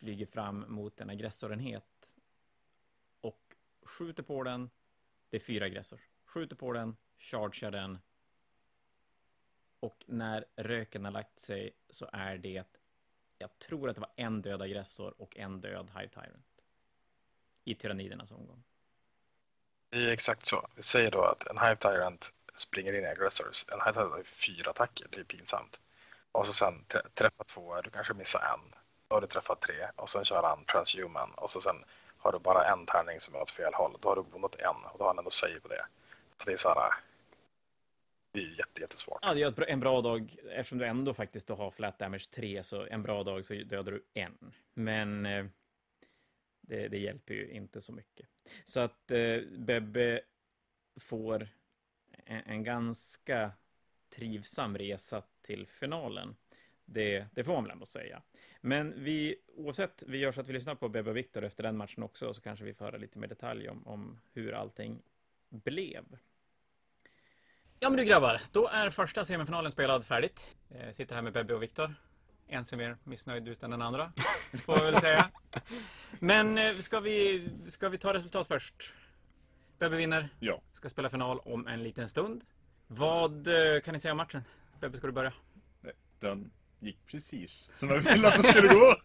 [0.01, 2.17] flyger fram mot en aggressorenhet
[3.21, 4.69] och skjuter på den.
[5.29, 5.99] Det är fyra aggressor.
[6.25, 7.99] Skjuter på den, chargear den
[9.79, 12.63] och när röken har lagt sig så är det,
[13.37, 16.61] jag tror att det var en död aggressor och en död Hive Tyrant
[17.63, 18.63] i tyrannidernas omgång.
[19.89, 20.67] Det är exakt så.
[20.75, 23.65] Vi säger då att en Hive Tyrant springer in i aggressors.
[23.69, 25.79] En Hive Tyrant har fyra attacker, det är pinsamt.
[26.31, 28.80] Och så sen träffa två, du kanske missar en.
[29.11, 31.75] Då har du träffat tre och sen kör han transhuman och så sen
[32.17, 33.97] har du bara en tärning som är åt fel håll.
[34.01, 35.85] Då har du bonat en och då har han ändå save på det.
[36.37, 36.93] Så det är så här.
[38.31, 39.19] Det är jätte, jättesvårt.
[39.21, 42.63] Ja, det är en bra dag, eftersom du ändå faktiskt då har flat damage 3,
[42.63, 44.53] så en bra dag så dödar du en.
[44.73, 45.45] Men eh,
[46.61, 48.27] det, det hjälper ju inte så mycket.
[48.65, 50.21] Så att eh, Bebbe
[50.99, 51.47] får
[52.25, 53.51] en, en ganska
[54.09, 56.35] trivsam resa till finalen.
[56.85, 58.21] Det, det får man väl ändå säga.
[58.61, 61.77] Men vi, oavsett, vi gör så att vi lyssnar på Bebbe och Viktor efter den
[61.77, 65.01] matchen också, så kanske vi får höra lite mer detalj om, om hur allting
[65.49, 66.03] blev.
[67.79, 70.55] Ja men du grabbar, då är första semifinalen spelad färdigt.
[70.69, 71.95] Eh, sitter här med Bebbe och Viktor.
[72.47, 74.11] En ser mer missnöjd ut än den andra,
[74.65, 75.31] får jag väl säga.
[76.19, 78.93] Men eh, ska, vi, ska vi ta resultat först?
[79.79, 80.61] Bebbe vinner, Ja.
[80.73, 82.43] ska spela final om en liten stund.
[82.87, 84.43] Vad eh, kan ni säga om matchen?
[84.79, 85.33] Bebbe, ska du börja?
[86.19, 88.95] Den gick precis som jag ville att den skulle gå.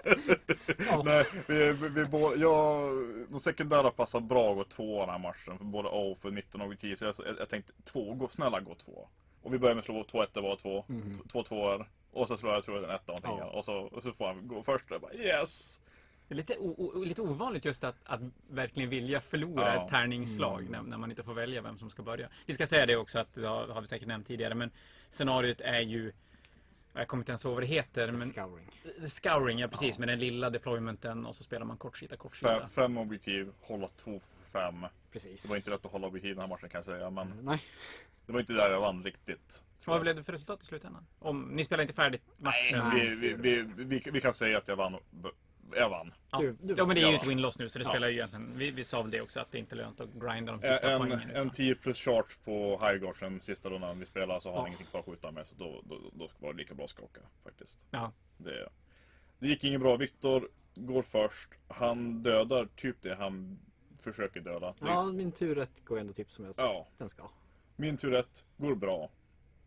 [1.05, 2.91] Nej, vi, vi, vi, bå- jag,
[3.31, 5.59] de sekundära passar bra att gå två den här matchen.
[5.59, 6.97] För både A och för 19 objektiv.
[6.97, 9.09] Så jag, jag, tänkte två, gå, snälla gå två.
[9.43, 10.85] Och vi börjar med att slå två ettor var två.
[10.89, 11.23] Mhm.
[11.33, 11.89] Två tvåor.
[12.13, 13.39] Och så slår jag tror jag en etta någonting.
[13.39, 13.59] Ja.
[13.59, 14.85] Och, så, och så får han gå först.
[14.85, 15.81] Och jag bara yes!
[16.29, 19.85] Det är lite, o, lite ovanligt just att, att verkligen vilja förlora Ja.
[19.85, 20.73] ett tärningsslag Mm.
[20.73, 22.29] när, när man inte får välja vem som ska börja.
[22.47, 24.71] Vi ska säga det också, att det har, har vi säkert nämnt tidigare, men
[25.11, 26.13] scenariot är ju
[26.97, 28.71] jag kommer inte ens ihåg vad det heter, men Scouring.
[29.01, 30.01] The Scouring, ja precis, Ja.
[30.01, 32.69] med den lilla deploymenten och så spelar man kortsida, kortsida.
[32.69, 34.21] fem objektiv, hålla två,
[34.53, 34.87] fem.
[35.13, 35.43] Precis.
[35.43, 37.11] Det var inte lätt att hålla objektiv den här matchen kan jag säga.
[37.11, 37.63] Men Nej.
[38.27, 39.65] det var inte där jag vann riktigt.
[39.87, 41.07] Vad blev det för resultat i slutändan?
[41.19, 42.91] Om, ni spelar inte färdigt matchen?
[42.95, 44.97] Vi, vi, vi, vi, vi kan säga att jag vann.
[45.75, 46.15] Jag vann.
[46.31, 46.39] Ja.
[46.41, 47.91] Du- du ja, men det är ju ett win-loss nu, så det Ja.
[47.91, 48.53] spelar ju egentligen...
[48.59, 50.91] Vi, vi sa väl det också, att det inte är lönt att grinda de sista
[50.93, 51.21] En, poängen.
[51.21, 54.63] en utan- 10 plus charge på Highgard den sista rundan vi spelar så har han
[54.65, 54.69] Ja.
[54.69, 57.21] ingenting kvar att skjuta med så då, då, då var det lika bra att skaka
[57.45, 57.87] faktiskt.
[57.91, 58.13] Ja.
[58.39, 58.69] Det,
[59.39, 59.97] det gick inget bra.
[59.97, 61.51] Viktor går först.
[61.69, 63.59] Han dödar typ det han
[64.01, 64.75] försöker döda.
[64.81, 66.87] Det, Ja, min tur ett går ändå typ som jag Ja.
[66.99, 67.31] den ska.
[67.77, 69.11] Min tur ett går bra.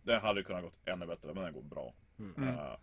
[0.04, 1.94] Den hade kunnat gått ännu bättre men den går bra.
[2.20, 2.48] Mm.
[2.48, 2.74] Eh,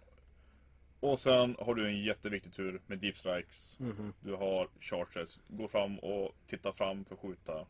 [1.00, 3.78] och sen har du en jätteviktig tur med deep strikes.
[3.80, 4.12] Mhm.
[4.20, 5.40] Du har charges.
[5.48, 7.66] Gå fram och titta fram för att skjuta.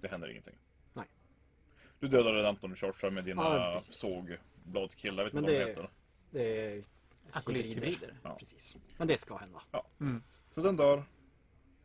[0.00, 0.54] Det händer ingenting.
[0.94, 1.06] Nej.
[2.00, 5.18] Du dödar Redemptorn och chargear med dina Ja, sågbladskillar.
[5.18, 5.90] Jag vet Men inte vad de det- heter.
[6.30, 6.84] Det är
[7.32, 8.14] Akolythybrider.
[8.22, 8.36] Ja.
[8.38, 8.76] Precis.
[8.96, 9.62] Men det ska hända.
[10.00, 10.22] Mm.
[10.50, 11.04] Så den dör.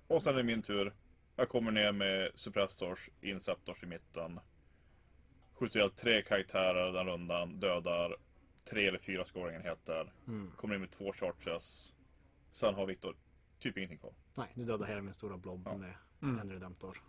[0.07, 0.93] Och sen är det min tur.
[1.35, 4.39] Jag kommer ner med suppressors, inceptors i mitten.
[5.53, 7.59] Skjuter ihjäl tre karaktärer den rundan.
[7.59, 8.17] Dödar
[8.69, 10.13] tre eller fyra scoringenheter.
[10.27, 10.51] Mm.
[10.57, 11.93] Kommer in med två charges.
[12.51, 13.15] Sen har Viktor
[13.59, 14.13] typ ingenting kvar.
[14.35, 15.77] Nej, nu dödar hela min stora blob Ja.
[15.77, 16.39] med Mm.
[16.39, 17.01] en redemptor.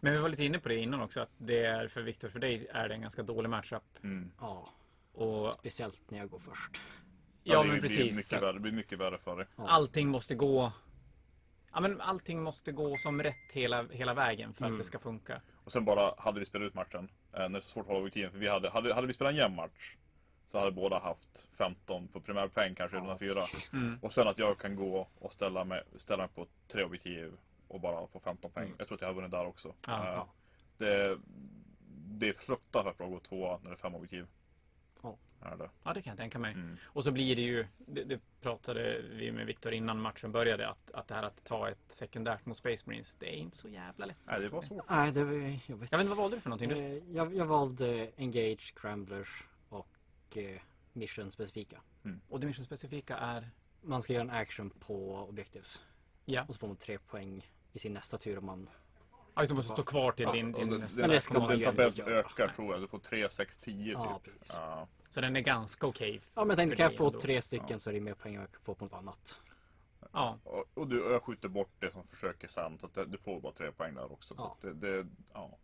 [0.00, 2.38] Men vi var lite inne på det innan också, att det är för Viktor, för
[2.38, 3.82] dig är det en ganska dålig matchup.
[4.02, 4.30] Mm.
[4.40, 4.72] Ja,
[5.12, 6.80] Och speciellt när jag går först.
[7.42, 8.16] ja, det men blir precis.
[8.16, 9.46] Mycket så att värre, det blir mycket värre för dig.
[9.56, 9.68] Ja.
[9.68, 10.72] Allting måste gå...
[11.72, 14.78] Ja, men allting måste gå som rätt hela, hela vägen för att Mm.
[14.78, 15.42] det ska funka.
[15.64, 17.10] Och sen bara hade vi spelat ut matchen.
[17.32, 18.30] Eh, när det är så svårt att hålla objektiven.
[18.32, 19.96] För vi hade, hade, hade vi spelat en jämn match.
[20.48, 23.40] Så hade båda haft 15 på primärpoäng kanske runda fyra.
[23.72, 23.98] Mm.
[24.02, 27.32] Och sen att jag kan gå och ställa mig, ställa mig på tre objektiv
[27.68, 28.64] och bara få 15 poäng.
[28.64, 28.76] Mm.
[28.78, 29.74] Jag tror att jag har vunnit där också.
[29.86, 30.28] Ja, ja.
[30.78, 31.18] Det,
[32.18, 34.26] det är fruktansvärt bra att gå tvåa när det är fem objektiv.
[35.02, 35.16] Ja.
[35.40, 35.70] Är det.
[35.84, 36.52] Ja, det kan jag tänka mig.
[36.52, 36.76] Mm.
[36.84, 40.90] Och så blir det ju, det, det pratade vi med Viktor innan matchen började, att,
[40.90, 44.06] att det här att ta ett sekundärt mot Space Marines, det är inte så jävla
[44.06, 44.16] lätt.
[44.24, 44.90] Nej, det var svårt.
[44.90, 45.62] Nej, det var jobbigt.
[45.68, 46.70] Jag vet inte, vad valde du för någonting?
[46.70, 49.44] Eh, jag, jag valde Engage, Cramblers
[50.30, 50.60] och eh,
[50.92, 51.80] Mission specifika.
[52.28, 53.50] och det mission-specifika är?
[53.82, 55.80] Man ska göra en action på objectives.
[56.24, 56.44] Ja.
[56.48, 58.68] Och så får man tre poäng i sin nästa tur om man
[59.34, 61.00] Ja, du måste stå kvar till din, din den, nästa.
[61.00, 61.10] den,
[61.48, 62.10] det den göra.
[62.18, 62.82] ökar tror jag.
[62.82, 63.92] Du får 3, 6, 10 typ.
[63.94, 64.50] Ja, precis.
[64.54, 64.88] Ja.
[65.08, 66.20] Så den är ganska okej.
[66.34, 67.20] Ja, men jag tänkte kan jag få ändå.
[67.20, 69.40] tre stycken så är det mer poäng än jag kan få på något annat.
[70.12, 70.38] Ja.
[70.44, 72.78] Och, och du, och jag skjuter bort det som försöker sen.
[72.78, 74.34] Så att det, du får bara 3 poäng där också.
[74.34, 74.56] Så Ja.
[74.56, 75.58] att det, det, ja.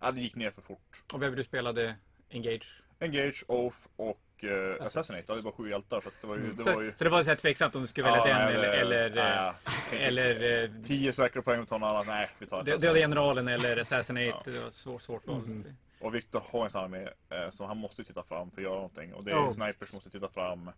[0.00, 1.02] ja, det gick ner för fort.
[1.12, 1.96] Och vem du spelade
[2.30, 2.82] Engage?
[3.00, 4.84] Engage, Oath och eh, Assassinate.
[4.84, 5.24] Assassinate.
[5.28, 6.00] Ja, det var sju hjältar.
[6.00, 6.52] Så det var ju...
[6.52, 8.36] Det Så, var ju så det var så här tveksamt om du skulle välja den
[8.36, 12.04] nej, eller, det- eller, nej, eh, eller eh, 10 säkra poäng och ta någon annan.
[12.06, 12.88] Nej, vi tar det, Assassinate.
[12.88, 14.24] var generalen eller Assassinate.
[14.26, 14.42] Ja.
[14.52, 15.36] Det var svårt, svårt val.
[15.40, 15.64] Mhm.
[16.00, 18.74] Och Viktor har en sån med, eh, så han måste titta fram för att göra
[18.74, 19.14] någonting.
[19.14, 20.70] Och det är Ja, snipers som måste titta fram.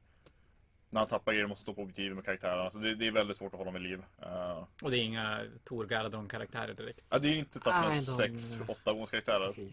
[0.90, 2.70] När han tappar grejer måste stå på objektiven med karaktärerna.
[2.70, 4.02] Så det, det är väldigt svårt att hålla med liv.
[4.22, 7.00] Eh, Och det är inga Tor Gardron-karaktärer direkt.
[7.11, 9.70] ja, det är inte Nej, tappat de-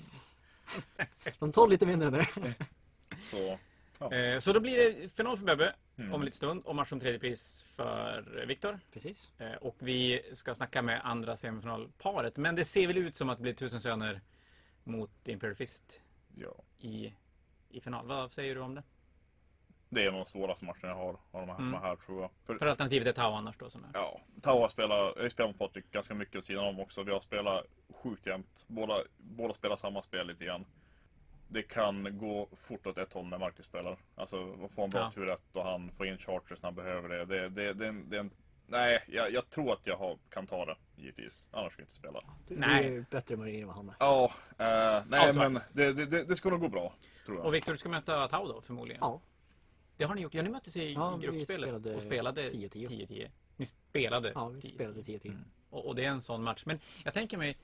[0.67, 1.06] 6, 8 karaktärer.
[1.23, 1.39] Precis.
[1.39, 2.28] De tål lite mindre det.
[3.19, 3.60] Så
[4.12, 6.13] Eh, Så då blir det final för Bebbe Mm.
[6.13, 8.80] om en liten stund och match om tredje pris för Viktor.
[8.93, 9.32] Precis.
[9.38, 12.38] Eh, Och vi ska snacka med andra semifinalparet.
[12.38, 14.21] Men det ser väl ut som att det blir Tusen Söner
[14.84, 16.02] mot Imperial Fist
[16.36, 17.13] ja, i,
[17.69, 18.06] i final.
[18.08, 18.84] Vad säger du om det?
[19.93, 21.71] Det är nog de svåraste matcherna jag har av de här, Mm.
[21.71, 22.29] de här tror jag.
[22.45, 23.89] För, För alternativet är Tau annars då som är.
[23.93, 27.03] ja, Taua spelar, jag har spelat mot Patrik ganska mycket vid sidan om också.
[27.03, 27.65] Vi har spelat
[28.03, 28.65] sjukt jämnt.
[28.67, 30.65] Båda, båda spelar samma spel lite grann.
[31.47, 33.97] Det kan gå fort åt ett håll när Marcus spelar.
[34.15, 35.12] Alltså att få en bra Ja.
[35.12, 37.25] tur ett och han får in chargers när han behöver det.
[37.25, 38.32] det, det, det, är det är en,
[38.67, 41.47] nej, jag, jag tror att jag har, kan ta det givetvis.
[41.51, 42.19] Annars skulle jag inte spela.
[42.47, 42.86] Du Nej.
[42.86, 43.95] är ju bättre marin än vad han är.
[43.99, 44.25] Ja,
[44.58, 45.39] eh, nej Ja, så.
[45.39, 46.93] men det, det, det, det ska nog gå bra.
[47.25, 47.45] Tror jag.
[47.45, 48.99] Och Viktor, du ska möta Tau då förmodligen?
[49.01, 49.21] Ja.
[49.97, 50.34] Det har ni gjort.
[50.34, 52.69] Ja, ni möttes i Ja, gruppspelet spelade och spelade 10-10.
[52.88, 53.29] 10-10.
[53.58, 54.73] Ni spelade Ja, vi 10-10.
[54.73, 55.38] spelade 10-10.
[55.69, 56.63] Och, och det är en sån match.
[56.65, 57.58] Men jag tänker mig,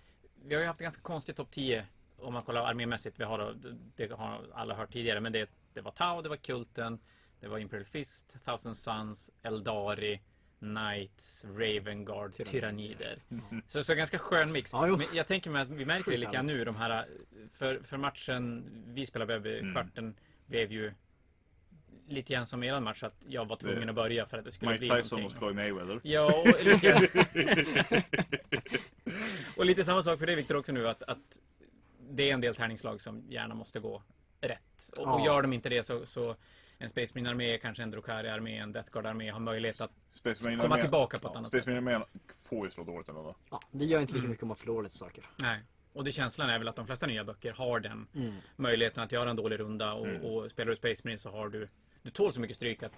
[0.45, 1.85] vi har ju haft en ganska konstig topp 10
[2.17, 3.19] om man kollar armémässigt.
[3.19, 3.55] Vi har,
[3.95, 6.99] det har alla hört tidigare, men det, det var Tau, det var Kulten,
[7.39, 10.21] det var Imperial Fist, Thousand Suns, Eldari,
[10.59, 13.23] Knights, Ravengard, Tyrannider.
[13.67, 14.71] Så, så ganska skön mix.
[14.73, 14.97] Jo.
[14.97, 17.07] men jag tänker mig att vi märker det grann nu, de här,
[17.53, 19.73] för, för matchen vi spelade Mm.
[19.73, 20.15] kvarten,
[20.45, 20.93] blev ju
[22.09, 24.51] lite grann som eran match, att jag var tvungen Det- att börja för att det
[24.51, 25.23] skulle Mike bli Tyson någonting.
[25.23, 25.99] mot Floyd Mayweather.
[26.03, 27.09] Ja, och lite,
[29.57, 31.39] och lite samma sak för dig Viktor också nu att, att
[32.09, 34.03] det är en del tärningslag som gärna måste gå
[34.41, 34.89] rätt.
[34.97, 35.25] Och, och Ja.
[35.25, 36.35] gör de inte det så, så
[36.77, 40.61] en Space Marine armé, kanske en Drukari-armé, en Death Guard-armé har möjlighet att Space Marine
[40.61, 41.67] komma tillbaka på ett ja, annat Space sätt.
[41.83, 42.07] Marine Armén
[42.41, 43.35] får ju slå dåligt ändå.
[43.51, 44.29] Ja, det gör inte lika Mm.
[44.31, 45.23] mycket om man förlorar lite saker.
[45.41, 45.59] Nej.
[45.93, 48.33] Och det känslan är väl att de flesta nya böcker har den Mm.
[48.55, 50.21] möjligheten att göra en dålig runda och, Mm.
[50.21, 51.69] och spelar du Space Marine så har du
[52.09, 52.91] Du tål så mycket stryk att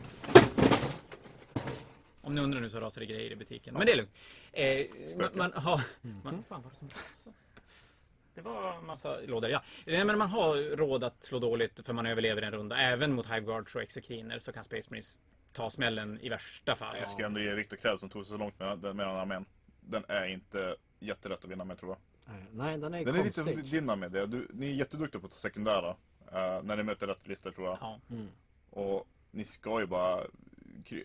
[2.22, 3.74] Om ni undrar nu så rasar det grejer i butiken.
[3.74, 4.12] Men det är lugnt.
[4.52, 4.86] Eh,
[5.18, 5.82] man, man har
[6.24, 7.36] man, fan, var det som rasade?
[8.34, 9.64] Det var en massa lådor, ja.
[9.86, 12.78] Nej, men man har råd att slå dåligt för man överlever en runda.
[12.78, 15.22] Även mot Hive Guards och Exekriner så kan Space Marines
[15.54, 16.96] ta smällen i värsta fall.
[17.00, 19.16] Jag ska ändå ge Viktor cred som tog sig så långt med den, med den
[19.16, 19.46] armén.
[19.82, 22.36] Den är inte jättelätt att vinna med tror jag.
[22.52, 23.46] Nej, den är Den är konstig.
[23.46, 24.08] lite din armé.
[24.08, 24.26] det.
[24.26, 25.90] Du, ni är jätteduktiga på att ta sekundära.
[26.32, 27.78] eh, när ni möter rätt listor tror jag.
[27.82, 28.00] Ja.
[28.12, 28.28] Mm.
[28.72, 30.24] Och ni ska ju bara...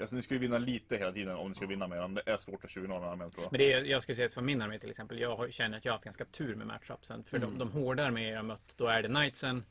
[0.00, 2.14] Alltså ni ska ju vinna lite hela tiden om ni ska vinna med den.
[2.14, 3.52] Det är svårt att 20 0 med armén tror jag.
[3.52, 5.78] Men det är, jag skulle säga att för min armé till exempel, jag har- känner
[5.78, 7.24] att jag har haft ganska tur med matchupsen.
[7.24, 7.50] För Mm.
[7.50, 9.64] de, de hårda arméer jag mött, då är det Knightsen.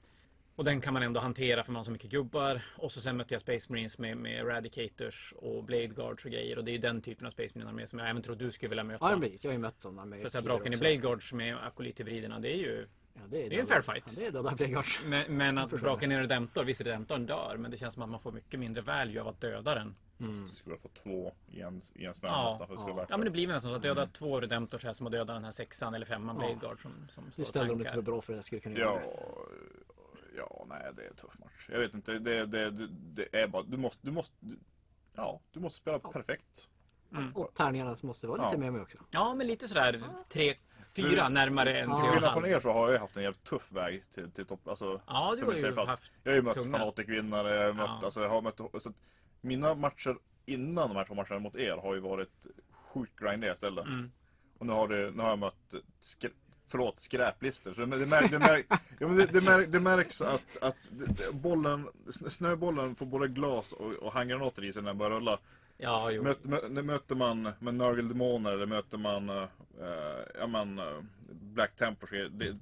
[0.55, 2.61] Och den kan man ändå hantera för man har så mycket gubbar.
[2.77, 6.57] Och så sen mötte jag Space Marines med, med Eradicators och Blade Guards och grejer.
[6.57, 8.69] Och det är den typen av Space Marine armé som jag även tror du skulle
[8.69, 9.11] vilja möta.
[9.11, 9.43] Ja, precis.
[9.43, 10.79] Jag har ju mött sådana med för så här, braken i också.
[10.79, 12.87] Blade Guards med akolythybriderna, det är ju...
[13.17, 14.03] Ja, det är, det är en fair fight.
[14.07, 15.01] Ja, det är döda Blade Guards.
[15.05, 18.19] Men, men att braken i Redemptor, visst Redemptorn dör, men det känns som att man
[18.19, 19.95] får mycket mindre value av att döda den.
[20.19, 20.49] Mm.
[20.49, 22.49] Så skulle jag få två i en, i en smäll Ja.
[22.49, 23.05] nästan för det Ja.
[23.09, 23.31] Ja men det det.
[23.31, 25.93] blir väl nästan så att döda två Redemptors är som att döda den här sexan
[25.93, 26.53] eller femman Ja.
[26.61, 28.01] Guard som, som står Nu och ställde de lite tankar.
[28.03, 29.17] för bra för jag skulle kunna göra Ja,
[29.51, 30.37] det.
[30.37, 31.69] ja, nej det är en tuff match.
[31.71, 34.57] Jag vet inte, det, det, det, det är bara, du måste, du måste, du,
[35.15, 36.11] ja, du måste spela Ja.
[36.11, 36.69] perfekt.
[37.11, 37.35] Mm.
[37.35, 38.59] Och tärningarna måste vara lite Ja.
[38.59, 38.97] med mig också.
[39.11, 40.55] Ja, men lite sådär tre,
[40.95, 43.71] fyra närmare än tre och en från er så har jag haft en jävligt tuff
[43.71, 45.01] väg till, till topp, alltså.
[45.07, 46.11] Ja, du har ju haft...
[46.23, 48.05] Jag har ju mött fanatikvinnare, jag har mött, Ja.
[48.05, 48.95] alltså jag har mött, så att
[49.41, 53.85] mina matcher innan de här två matcherna mot er har ju varit sjukt grindiga istället.
[53.85, 54.11] Mm.
[54.57, 56.29] Och nu har, det, nu har jag mött skrä,
[56.67, 57.73] förlåt, skräplistor.
[57.73, 58.65] Så det, märk, det, märk,
[58.99, 60.75] ja, men det, det, märk, det märks att, att
[61.31, 65.39] bollen, snö- snöbollen får både glas och, och handgranater i sig när den börjar rulla.
[65.77, 66.23] Ja, jo.
[66.23, 69.45] Möt, mö, möter man med Nurgle-demoner eller möter man uh,
[70.39, 72.55] ja, men, uh, Black Templars, det,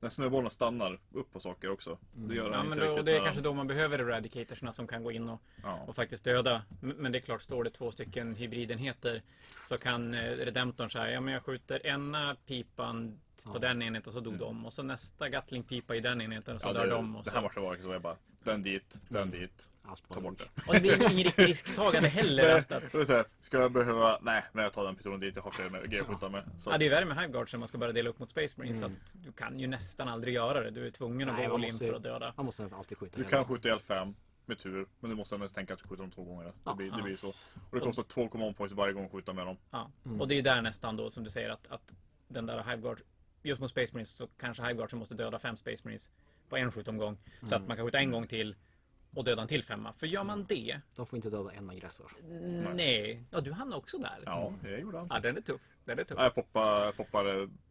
[0.00, 1.98] när snöbollen stannar upp på saker också.
[2.12, 4.86] Det gör den Ja, men då, riktigt det är kanske då man behöver Eradicatorsna som
[4.86, 5.80] kan gå in och, Ja.
[5.86, 6.62] och faktiskt döda.
[6.80, 9.22] Men det är klart, står det två stycken hybridenheter
[9.68, 13.58] så kan eh, Redemptorn säga, ja men jag skjuter ena pipan på Ja.
[13.58, 14.66] den enheten och så dog de.
[14.66, 17.16] Och så nästa Gatling-pipa i den enheten och så Ja, dör det, de.
[17.16, 17.36] Och det så.
[17.40, 20.62] här var liksom jag bara, den dit, den dit, Allt ta bort det.
[20.66, 22.58] Och det blir ingen riktig risktagande heller.
[22.58, 25.20] Att, att, Det är så här, ska jag behöva, nej, men jag tar den pistolen
[25.20, 26.44] dit, jag har fler grejer att skjuta med.
[26.58, 28.54] Så, ja, det är värre med Hiveguards om man ska börja dela upp mot Space
[28.58, 28.78] Marines.
[28.82, 28.90] Mm.
[28.90, 30.70] Så att du kan ju nästan aldrig göra det.
[30.70, 32.32] Du är tvungen att Nej, gå all in för att döda.
[32.36, 33.36] Man måste alltid skjuta du hela.
[33.36, 34.14] kan skjuta ihjäl fem
[34.46, 36.44] med tur, men du måste ändå tänka att du skjuter dem två gånger.
[36.44, 37.04] Det Ja, blir, det ja.
[37.04, 37.28] blir så.
[37.28, 37.34] Och
[37.70, 39.56] det kostar två command points varje gång att skjuta med dem.
[39.70, 39.90] Ja.
[40.06, 40.20] Mm.
[40.20, 41.92] Och det är ju där nästan då som du säger att, att
[42.28, 43.00] den där Hiveguard,
[43.46, 46.10] just mot Space Marines så kanske Hiveguard måste döda fem Space Marines
[46.48, 47.18] på en skjutomgång.
[47.42, 47.62] Så Mm.
[47.62, 48.56] att man kan skjuta en gång till
[49.14, 49.92] och döda en till femma.
[49.92, 52.12] För gör man det, De får inte döda en aggressor.
[52.74, 53.22] nej.
[53.30, 54.18] Ja, du hamnar också där.
[54.24, 55.06] Ja, det gjorde han.
[55.10, 55.60] Ja, den är tuff.
[55.84, 56.16] Den är tuff.
[56.18, 57.24] Ja, jag poppar, jag poppar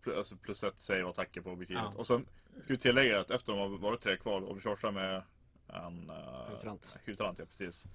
[0.04, 1.84] pl- alltså plus ett save och attacker på objektivet.
[1.86, 2.00] Ja.
[2.00, 2.26] Och sen
[2.64, 5.24] ska vi tillägga att efter de har varit tre kvar och vi chargear med
[5.68, 6.10] en...
[6.10, 6.96] Uh, Hydrant.
[7.06, 7.86] Hydrant, ja precis.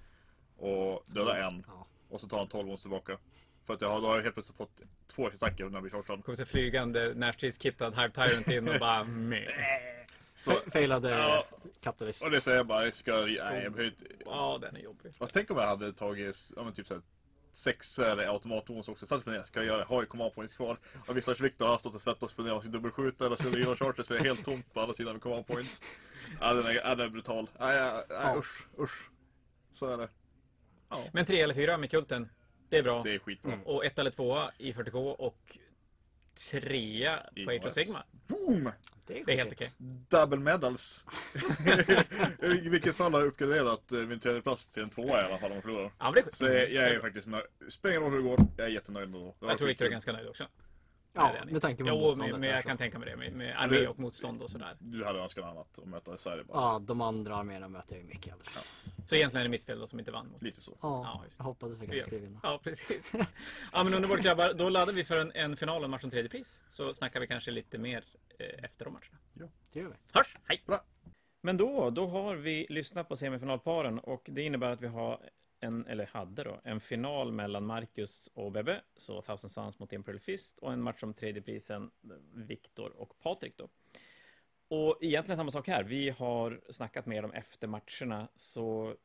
[0.57, 1.63] Och döda en.
[1.67, 1.85] Ja.
[2.09, 3.17] Och så tar han 12 monster tillbaka.
[3.65, 5.91] För att jag har, då har jag helt plötsligt fått två attacker när jag blir
[5.91, 6.23] chargead.
[6.25, 9.39] kommer så flygande närstridskittad Hive Tyrant in och bara meh.
[10.35, 11.45] Så, Fa- Failade Ja.
[12.25, 14.05] Och det säger jag bara, jag ska, nej jag behöver inte...
[14.25, 15.11] Ja, den är jobbig.
[15.33, 17.01] Tänk om jag hade tagit, ja men typ såhär
[17.51, 19.05] sexor automatons också.
[19.05, 20.77] Så att jag ska jag göra, har jag command points kvar.
[21.07, 23.75] Och vissa Victor har stått och svettats för när jag ska dubbelskjuta eller det Iron
[23.75, 25.81] Chargers för jag är helt tomt på alla sidor med command points.
[26.41, 27.49] Ja den är, ja, den är brutal.
[27.59, 28.35] Nej, ja, nej Ja.
[28.39, 29.09] usch, usch.
[29.71, 30.09] Så är det.
[30.89, 32.29] Ja, Men tre eller fyra med kulten,
[32.71, 33.03] det är bra.
[33.03, 33.53] det är skitbra.
[33.53, 33.65] Mm.
[33.65, 35.57] Och ett eller tvåa i 40K och
[36.51, 37.73] trea I på Age of.
[37.73, 38.03] Sigma.
[38.27, 38.71] Boom!
[39.07, 39.69] Det är, Det är helt okej.
[40.09, 41.05] Double medals.
[42.41, 45.37] I vilket fall har jag uppgraderat eh, min tredje plats till en tvåa i alla
[45.37, 45.91] fall om jag förlorar.
[45.99, 47.45] Ja, men det är Så jag, jag är faktiskt nöjd.
[47.69, 49.35] Spelar ingen roll hur det går, jag är jättenöjd ändå.
[49.39, 50.47] Jag tror Victor är ganska nöjd också.
[51.13, 53.87] Ja, med tanke på Jo, motståndet men, jag kan tänka mig det med, med armé
[53.87, 54.75] och motstånd och sådär.
[54.79, 56.57] Du hade önskat annat att möta Sverige bara.
[56.61, 58.45] Ja, de andra arméerna möter jag ju mycket hellre.
[59.07, 60.41] Så egentligen är det mitt fel då som inte vann mot.
[60.41, 60.77] Lite så.
[60.81, 61.87] Ja, Ja, jag hoppades Ja.
[61.91, 62.39] vi skulle vinna.
[62.43, 63.13] Ja, precis.
[63.73, 64.53] Ja, men underbart grabbar.
[64.53, 66.61] Då laddar vi för en, en final och en match om tredje pris.
[66.69, 68.03] Så snackar vi kanske lite mer
[68.39, 69.49] eh, efter de matcherna.
[69.73, 69.95] Det gör vi.
[70.13, 70.37] Hörs!
[70.45, 70.63] Hej!
[70.65, 70.81] Bra.
[71.41, 75.19] Men då, då har vi lyssnat på semifinalparen och det innebär att vi har
[75.61, 80.19] en, eller hade då, en final mellan Marcus och Bebbe, så Thousand Suns mot Imperial
[80.19, 81.91] Fist och en match om tredje prisen
[82.33, 83.69] Viktor och Patrik då.
[84.67, 85.83] Och egentligen samma sak här.
[85.83, 88.95] Vi har snackat med dem efter matcherna, så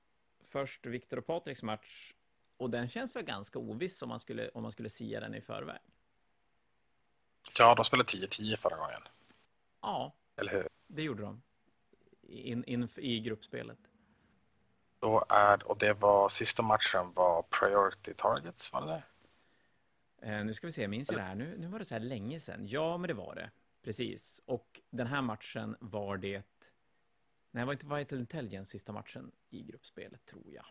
[0.41, 2.13] först Viktor och Patriks match
[2.57, 5.41] och den känns väl ganska oviss om man skulle, om man skulle sia den i
[5.41, 5.81] förväg.
[7.59, 9.01] Ja, de spelade 10-10 förra gången.
[9.83, 10.69] Ja, Eller hur?
[10.87, 11.43] det gjorde de.
[12.23, 13.79] In, in, I gruppspelet.
[15.07, 19.03] Då är, och det var sista matchen var Priority Targets, var det
[20.21, 20.33] det?
[20.33, 21.35] Eh, nu ska vi se, minns jag det här?
[21.35, 22.67] Nu, nu var det så här länge sedan.
[22.67, 23.51] Ja, men det var det.
[23.83, 24.43] Precis.
[24.47, 26.43] Och den här matchen var det...
[27.51, 30.65] Nej, det var inte Vital Intelligence sista matchen i gruppspelet, tror jag.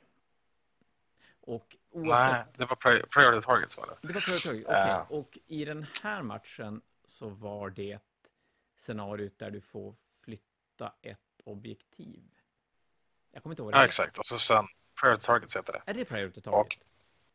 [1.41, 2.31] Och oavsett...
[2.31, 4.07] Nej, det var pri- Priority Targets var det.
[4.07, 5.05] Det var Priority Okej, Ja.
[5.09, 7.99] och i den här matchen så var det
[8.77, 12.23] scenariot där du får flytta ett objektiv.
[13.35, 14.17] Jag kommer inte ihåg det Ja, exakt.
[14.17, 14.67] Och så sen
[15.01, 15.81] Priority Targets heter det.
[15.85, 16.79] Är det Och Target?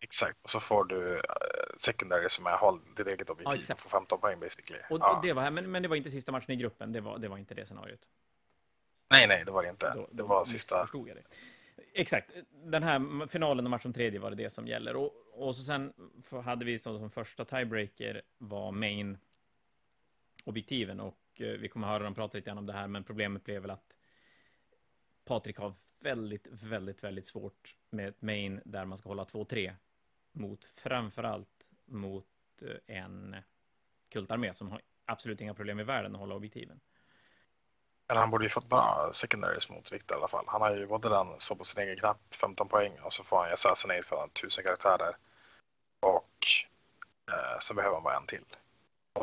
[0.01, 0.43] exakt.
[0.43, 1.23] Och så får du uh,
[1.77, 3.61] secondary som är håll ditt eget objektiv.
[3.61, 3.85] exakt.
[3.85, 4.81] och får 15 poäng basically.
[4.91, 5.17] Och, ja.
[5.17, 6.93] och det var här, men, men det var inte sista matchen i gruppen.
[6.93, 8.01] Det var, det var inte det scenariot.
[9.11, 9.95] Nej, nej, det var det inte.
[9.95, 10.89] Då, det var sista.
[10.93, 11.23] jag det.
[11.95, 14.97] Exakt, den här finalen och matchen tredje var det det som gäller.
[14.97, 15.93] Och, och så sen
[16.45, 19.19] hade vi som, som första tiebreaker var main
[20.45, 23.45] objektiven och eh, vi kommer höra dem prata lite grann om det här, men problemet
[23.45, 23.97] blev väl att
[25.31, 29.75] Patrik har väldigt, väldigt, väldigt svårt med ett main där man ska hålla 2-3
[30.33, 32.27] mot framförallt mot
[32.63, 33.37] eh, en
[34.09, 36.81] kultarmé som har absolut inga problem i världen att hålla objektiven.
[38.09, 40.45] Eller han borde ju fått bra secondaries mot i alla fall.
[40.47, 43.37] Han har ju både den så på sin egen knapp, 15 poäng, och så får
[43.39, 45.17] han ju assassinate för 1000 karaktärer.
[46.01, 46.47] Och
[47.33, 48.45] eh, så behöver han bara en till.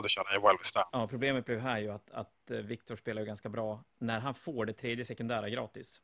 [0.08, 0.88] Kör han ju well with stamp.
[0.92, 3.84] Ja, problemet blev här ju att, att eh, Viktor spelar ju ganska bra.
[3.98, 6.02] När han får det tredje sekundära gratis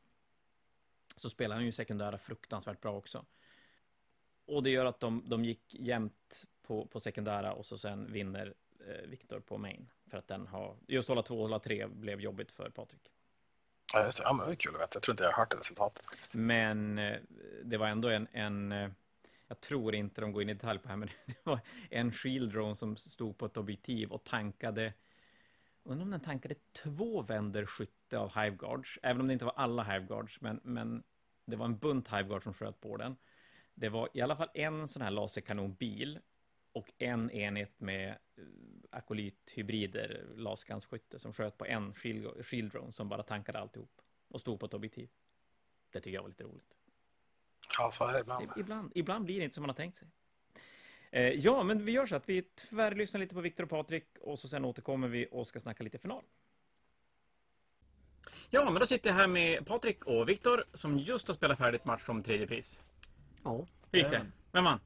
[1.16, 3.24] så spelar han ju sekundära fruktansvärt bra också.
[4.46, 8.54] Och det gör att de, de gick jämnt på, på sekundära och så sen vinner
[8.80, 9.90] eh, Viktor på main.
[10.10, 13.10] För att den har, just hålla två och hålla tre blev jobbigt för Patrik.
[13.92, 14.24] Ja, just det.
[14.24, 14.96] Ja, men det var kul att veta.
[14.96, 16.04] Jag tror inte jag har hört det resultatet.
[16.04, 16.34] faktiskt.
[16.34, 17.16] Men eh,
[17.64, 18.90] det var ändå en, en eh,
[19.48, 21.60] jag tror inte de går in i detalj på det här, men det var
[21.90, 24.92] en shield drone som stod på ett objektiv och tankade
[25.86, 29.82] Undrar om den tankade två vänder skytte av Hiveguards, även om det inte var alla
[29.82, 31.02] Hiveguards, men, men
[31.44, 33.16] det var en bunt Hiveguards som sköt på den.
[33.74, 36.20] Det var i alla fall en sån här laserkanonbil
[36.72, 38.44] och en enhet med eh,
[38.90, 44.60] akolythybrider, laskanskytte, som sköt på en shield, shield drone som bara tankade alltihop och stod
[44.60, 45.08] på ett objektiv.
[45.90, 46.76] Det tycker jag var lite roligt.
[47.78, 48.50] Ja, så är det ibland.
[48.56, 50.08] Ibland, ibland blir det inte som man har tänkt sig.
[51.10, 54.38] Eh, ja, men vi gör så att vi tvärlyssnar lite på Viktor och Patrik och
[54.38, 56.22] så sen återkommer vi och ska snacka lite final.
[58.50, 61.84] Ja, men då sitter jag här med Patrik och Viktor som just har spelat färdigt
[61.84, 62.82] match om tredje pris.
[63.44, 64.26] Ja, Hur gick det?
[64.52, 64.80] Vem vann?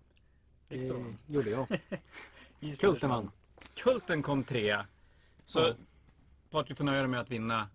[0.68, 1.14] det Viktor.
[1.26, 1.81] gjorde jag.
[2.81, 3.31] Kulten vann.
[3.74, 4.87] Kulten kom trea.
[5.45, 5.74] Så Ja.
[6.51, 7.68] Patrik får nöja dig med att vinna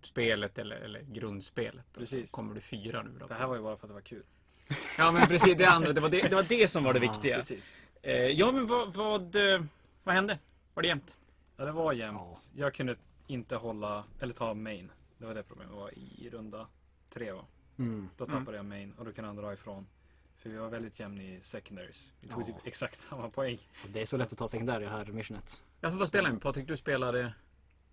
[0.00, 1.86] gruppspelet eller, eller grundspelet.
[1.88, 2.30] Och så Precis.
[2.30, 3.26] kommer du fyra nu då.
[3.26, 4.22] Det här var ju bara för att det var kul.
[4.98, 5.56] Ja, men precis.
[5.58, 7.36] Det andra, det var det, det, var det som var det Ja, viktiga.
[7.36, 7.74] Precis.
[8.02, 9.64] Eh, ja, men vad, vad, eh,
[10.04, 10.38] vad hände?
[10.74, 11.16] Var det jämnt?
[11.56, 12.50] Ja, det var jämnt.
[12.56, 12.96] Jag kunde
[13.26, 14.92] inte hålla, eller ta main.
[15.18, 16.66] Det var det problemet var i runda
[17.10, 17.44] tre va?
[17.78, 18.08] Mm.
[18.16, 19.86] Då tappade jag main och då kunde han dra ifrån.
[20.36, 22.12] För vi var väldigt jämna i secondaries.
[22.20, 22.46] Vi tog Ja.
[22.46, 23.58] typ exakt samma poäng.
[23.84, 25.62] Och Det är så lätt att ta sekundär i det här missionet.
[25.80, 26.40] Ja, för vad spelade ni?
[26.40, 27.32] Patrik, du spelade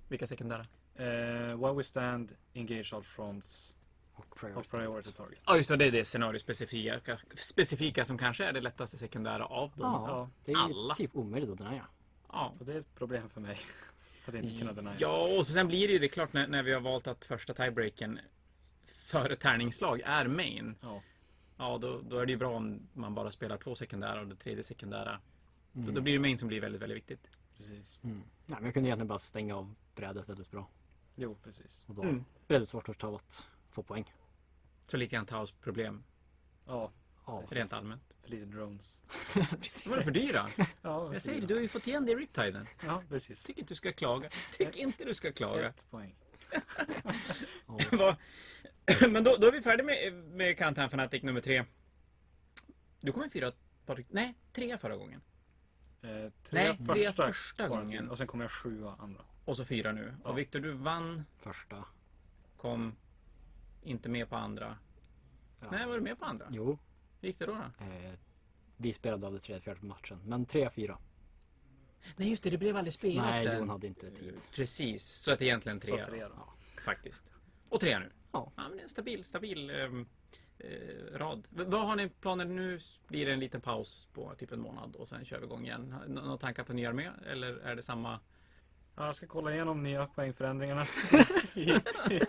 [0.07, 0.65] vilka sekundära?
[0.97, 3.75] Eh, while we stand, engage all fronts
[4.13, 5.11] Och och priority.
[5.11, 5.39] target.
[5.45, 5.75] Ja, just det.
[5.75, 6.99] Det är det scenariospecifika
[7.37, 10.03] specifika som kanske är det lättaste sekundära av dem.
[10.07, 10.95] Ja, det är Alla.
[10.95, 11.85] typ omöjligt att denia.
[12.31, 12.53] Ja.
[12.59, 13.59] Och det är ett problem för mig.
[14.27, 14.93] Att inte kunna denia.
[14.99, 17.25] Ja, och så sen blir det ju det klart när, när vi har valt att
[17.25, 18.19] första tiebreaken
[18.85, 20.75] före tärningslag är main.
[20.81, 21.01] Ja.
[21.57, 24.35] Ja, då, då är det ju bra om man bara spelar två sekundära och det
[24.35, 25.19] tredje sekundära.
[25.71, 27.29] Då, då blir det main som blir väldigt, väldigt viktigt.
[27.57, 27.99] Precis.
[28.03, 28.17] Mm.
[28.17, 30.69] Nej, men jag kunde egentligen bara stänga av brädet väldigt bra.
[31.19, 31.83] Jo, precis.
[31.87, 32.25] Och då Mm.
[32.47, 34.13] det svårt att ta att få poäng.
[34.83, 36.03] Så lite grann Taos problem
[36.65, 36.91] Ja,
[37.27, 38.13] Ja, rent allmänt.
[38.21, 39.01] för lite drones.
[39.61, 39.87] precis.
[39.87, 40.49] Var för dyra.
[40.81, 42.67] Ja, Jag säger det, du har ju fått igen det i Riptiden.
[42.85, 43.43] Ja, precis.
[43.43, 44.29] Tycker inte du ska klaga.
[44.57, 45.67] Tycker inte du ska klaga.
[45.69, 46.15] Ett poäng.
[49.09, 51.65] Men då, då är vi färdiga med, med Kantan Fanatic nummer tre.
[53.01, 53.51] Du kom en fyra,
[53.85, 54.07] Patrik?
[54.09, 55.21] Nej, trea förra gången.
[56.01, 57.97] Eh, Nej, tre tre första, första quarantine.
[57.97, 58.11] gången.
[58.11, 59.25] Och sen kom jag sjua andra.
[59.47, 60.13] Och så fyra nu.
[60.23, 60.29] Ja.
[60.29, 61.85] Och Viktor, du vann, Första.
[62.57, 62.95] kom
[63.83, 64.77] inte med på andra.
[65.61, 65.67] Ja.
[65.71, 66.47] Nej, var du med på andra?
[66.51, 66.77] Jo,
[67.21, 67.51] Hur gick det då?
[67.79, 67.85] då?
[67.85, 68.13] eh,
[68.77, 70.19] vi spelade aldrig tredje fjärde matchen.
[70.25, 70.97] Men tre, fyra.
[72.15, 73.57] Nej, just det, det blev aldrig spelat Nej.
[73.57, 74.39] Jon hade inte tid.
[74.55, 76.05] Precis, så att egentligen Så tre.
[76.05, 76.53] tre då, då.
[76.85, 77.23] Faktiskt.
[77.69, 78.11] Och tre nu.
[78.31, 78.51] Ja.
[78.55, 80.07] ja men det är en stabil, stabil ehm,
[80.59, 81.47] eh, rad.
[81.49, 82.79] V- vad har ni planer nu?
[83.07, 85.95] Blir det en liten paus på typ en månad och sen kör vi igång igen?
[86.07, 87.09] Några tankar på ny armé?
[87.25, 88.19] Eller är det samma?
[88.97, 90.85] Ja, jag ska kolla igenom nya poängförändringarna
[91.53, 91.61] i,
[92.09, 92.21] i,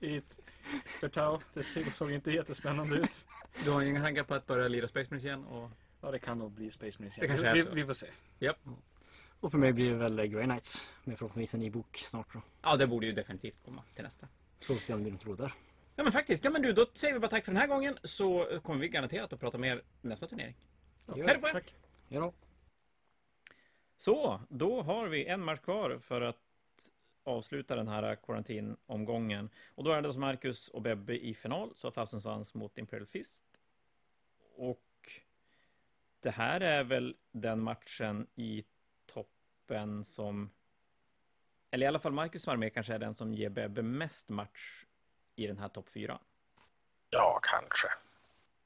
[0.00, 0.38] i ett
[0.84, 1.38] för Tau.
[1.54, 3.26] Det såg såg inte jättespännande ut.
[3.64, 5.44] Du har inga tankar på att börja lira Space Marines igen?
[5.44, 5.70] Och...
[6.00, 7.36] Ja, det kan nog bli Space Marines Det igen.
[7.36, 7.70] kanske är vi, så.
[7.70, 8.06] vi, vi får se.
[9.40, 10.88] Och för mig blir det väl Grey Knights.
[11.04, 12.42] Med förhoppningsvis en ny bok snart då.
[12.62, 14.28] Ja, det borde ju definitivt komma till nästa.
[14.58, 15.52] Så får vi se om det något roligt där.
[15.96, 17.98] Ja men faktiskt, ja men du, då säger vi bara tack för den här gången
[18.04, 20.56] så kommer vi garanterat att prata mer nästa turnering.
[21.06, 21.40] Det gör Hej vi.
[21.40, 21.52] då på er!
[21.52, 21.74] Tack.
[22.08, 22.32] Ja då.
[23.98, 26.36] Så, då har vi en match kvar för att
[27.24, 29.50] avsluta den här karantinomgången.
[29.74, 33.06] Och då är det hos Marcus och Bebbe i final, så Thousand Suns mot Imperial
[33.06, 33.44] Fist.
[34.56, 34.82] Och
[36.20, 38.64] det här är väl den matchen i
[39.06, 40.50] toppen som
[41.70, 44.84] eller i alla fall Marcus med, kanske är den som ger Bebbe mest match
[45.36, 46.18] i den här topp fyra.
[47.10, 47.88] Ja, kanske.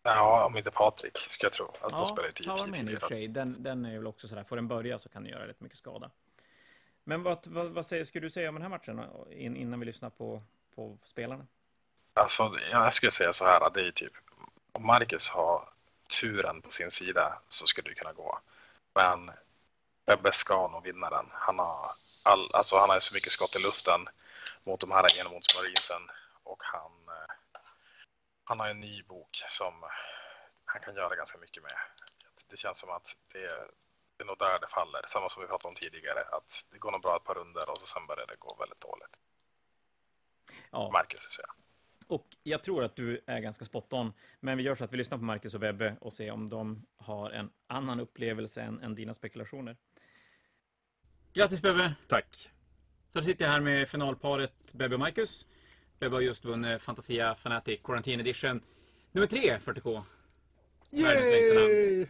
[0.02, 1.74] Ja, om inte Patrik, ska jag tro.
[1.80, 3.28] Alltså, de spelar ju 10 ta var med i och för 10 sig.
[3.28, 5.78] Den, den är väl också sådär, får den börja så kan den göra rätt mycket
[5.78, 6.10] skada.
[7.04, 9.00] Men vad, vad, vad säger, skulle du säga om den här matchen
[9.30, 10.42] in, innan vi lyssnar på,
[10.74, 11.46] på spelarna?
[12.14, 14.12] Alltså, ja, jag skulle säga så här, det är typ,
[14.72, 15.68] om Marcus har
[16.20, 18.38] turen på sin sida så skulle det kunna gå.
[18.94, 19.30] Men
[20.06, 21.26] Bebbe ska nog vinna den.
[21.30, 21.90] Han har,
[22.24, 24.08] all, alltså, han har så mycket skott i luften
[24.64, 26.02] mot de här genommotsmarinesen
[26.42, 26.90] och han,
[28.52, 29.74] han har en ny bok som
[30.64, 31.72] han kan göra ganska mycket med.
[32.50, 33.70] Det känns som att det är,
[34.16, 35.02] det är nog där det faller.
[35.06, 37.78] Samma som vi pratade om tidigare, att det går nog bra ett par runder och
[37.78, 39.16] så sen börjar det gå väldigt dåligt.
[40.70, 41.56] Ja, Marcus, säger jag.
[42.16, 44.12] och jag tror att du är ganska spot on.
[44.40, 46.86] Men vi gör så att vi lyssnar på Marcus och Bebbe och ser om de
[46.96, 49.76] har en annan upplevelse än, än dina spekulationer.
[51.32, 51.94] Grattis Bebbe!
[52.08, 52.50] Tack.
[53.12, 55.46] Så då sitter jag här med finalparet Bebbe och Marcus.
[56.02, 58.60] Bebbe har just vunnit Fantasia Fanatic Quarantine Edition
[59.12, 60.02] nummer 3 40K.
[60.90, 62.06] Världens längsta namn.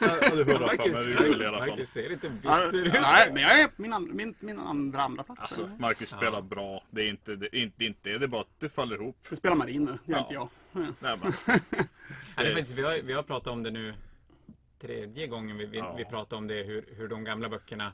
[0.00, 1.68] Ja, du hurrar fram när du vill i alla fall.
[1.68, 2.92] Marcus ser inte Ja, bitter ut.
[2.92, 5.40] Nej, men jag är min, an- min, min andra, andra plats.
[5.40, 6.84] Alltså, Marcus spelar bra.
[6.90, 8.24] Det är inte det, inte, inte det.
[8.24, 9.16] är bara att det faller ihop.
[9.30, 10.22] Du spelar marin nu, det gör Ja.
[10.22, 10.48] inte jag.
[11.00, 11.32] Nej, men,
[12.36, 13.94] Ja, det faktiskt, vi, har, vi har pratat om det nu
[14.80, 15.94] tredje gången vi, vi, Ja.
[15.98, 17.92] vi pratar om det, hur, hur de gamla böckerna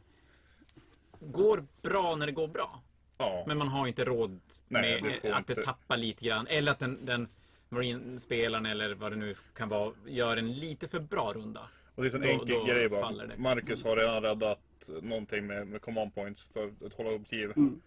[1.20, 2.82] går bra när det går bra.
[3.18, 3.44] Ja.
[3.46, 5.62] Men man har inte råd Nej, med att det inte.
[5.62, 6.46] tappar lite grann.
[6.46, 7.28] Eller att den, den
[7.68, 11.68] Marine-spelaren eller vad det nu kan vara gör en lite för bra runda.
[11.94, 13.12] Och det är en Då- enkel då grej bara.
[13.36, 17.52] Marcus har redan räddat någonting med, med command points för att hålla objektiv.
[17.56, 17.80] Mm.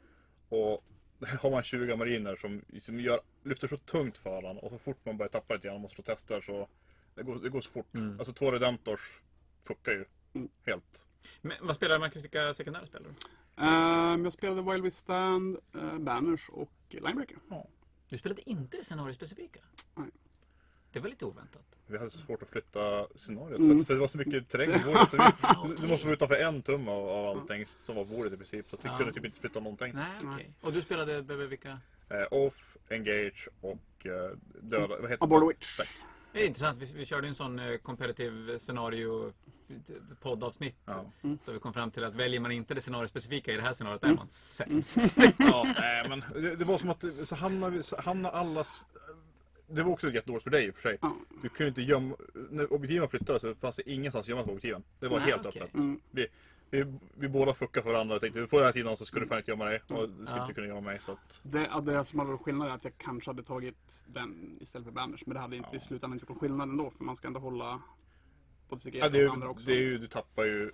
[0.50, 0.84] Och
[1.40, 4.98] har man 20 mariner som, som gör, lyfter så tungt för honom och så fort
[5.06, 6.68] man börjar tappa lite grann och måste slå tester så
[7.16, 7.94] Det går, det går så fort.
[7.96, 8.20] Mm.
[8.20, 9.22] Alltså två Redemptors
[9.68, 10.50] fuckar ju Mm.
[10.66, 11.04] helt.
[11.42, 12.24] Men vad spelar Marcus?
[12.24, 13.14] Vilka sekundära spelar du?
[13.66, 17.38] Ehm, jag spelade Wild West Stand, eh, Banners och Linebreaker.
[18.10, 19.60] Du spelade inte det scenariospecifika?
[19.96, 20.08] Nej.
[20.92, 21.66] Det var lite oväntat.
[21.88, 23.86] Vi hade så svårt att flytta scenariot Mm.
[23.86, 25.12] för, det var så mycket terräng på bordet.
[25.12, 28.38] Så vi, du måste vara utanför en tum av, av allting som var bordet i
[28.38, 28.70] princip.
[28.70, 28.98] Så att vi Ja.
[28.98, 29.94] kunde typ inte flytta någonting.
[29.96, 30.30] Nej, okej.
[30.36, 30.54] Nej.
[30.62, 31.80] Och du spelade Bebe, vilka?
[32.10, 34.88] Eh, off, engage och eh, döda.
[34.88, 35.78] Vad heter the Witch.
[35.78, 35.88] Tack.
[36.34, 36.82] Det är intressant.
[36.82, 39.34] Vi, vi körde en sån eh, competitive scenario
[40.22, 40.76] poddavsnitt.
[40.86, 41.06] Ja.
[41.22, 44.04] Där vi kom fram till att väljer man inte det scenariospecifika i det här scenariot
[44.04, 44.18] är Mm.
[44.18, 44.98] man sämst.
[45.38, 48.86] ja, nej, men det, det var som att så hamnar vi, så hamnar allas...
[49.68, 50.98] Det var också jättedåligt för dig i och för sig.
[51.02, 51.16] Ja.
[51.42, 52.16] Du kunde inte gömma...
[52.50, 54.84] När objektiven flyttades så fanns det ingenstans att gömma på objektiven.
[55.00, 55.62] Det var Nej, helt okej.
[55.62, 55.74] öppet.
[55.76, 56.00] Mm.
[56.12, 56.28] Vi,
[56.72, 59.30] vi, vi båda fuckade för varandra och tänkte, på den här sidan så skulle du
[59.30, 59.82] fan inte gömma dig.
[59.88, 60.42] Och du skulle Ja.
[60.42, 61.00] inte kunna gömma mig.
[61.00, 64.04] Så att, Det, ja, det som hade varit skillnad är att jag kanske hade tagit
[64.08, 65.26] den istället för Banners.
[65.26, 65.78] Men det hade inte Ja.
[65.78, 66.92] i slutändan inte gjort någon skillnad ändå.
[66.98, 67.82] För man ska ändå hålla
[68.70, 69.66] både sig ja, det, är, och andra också.
[69.66, 70.72] det är ju, du tappar ju...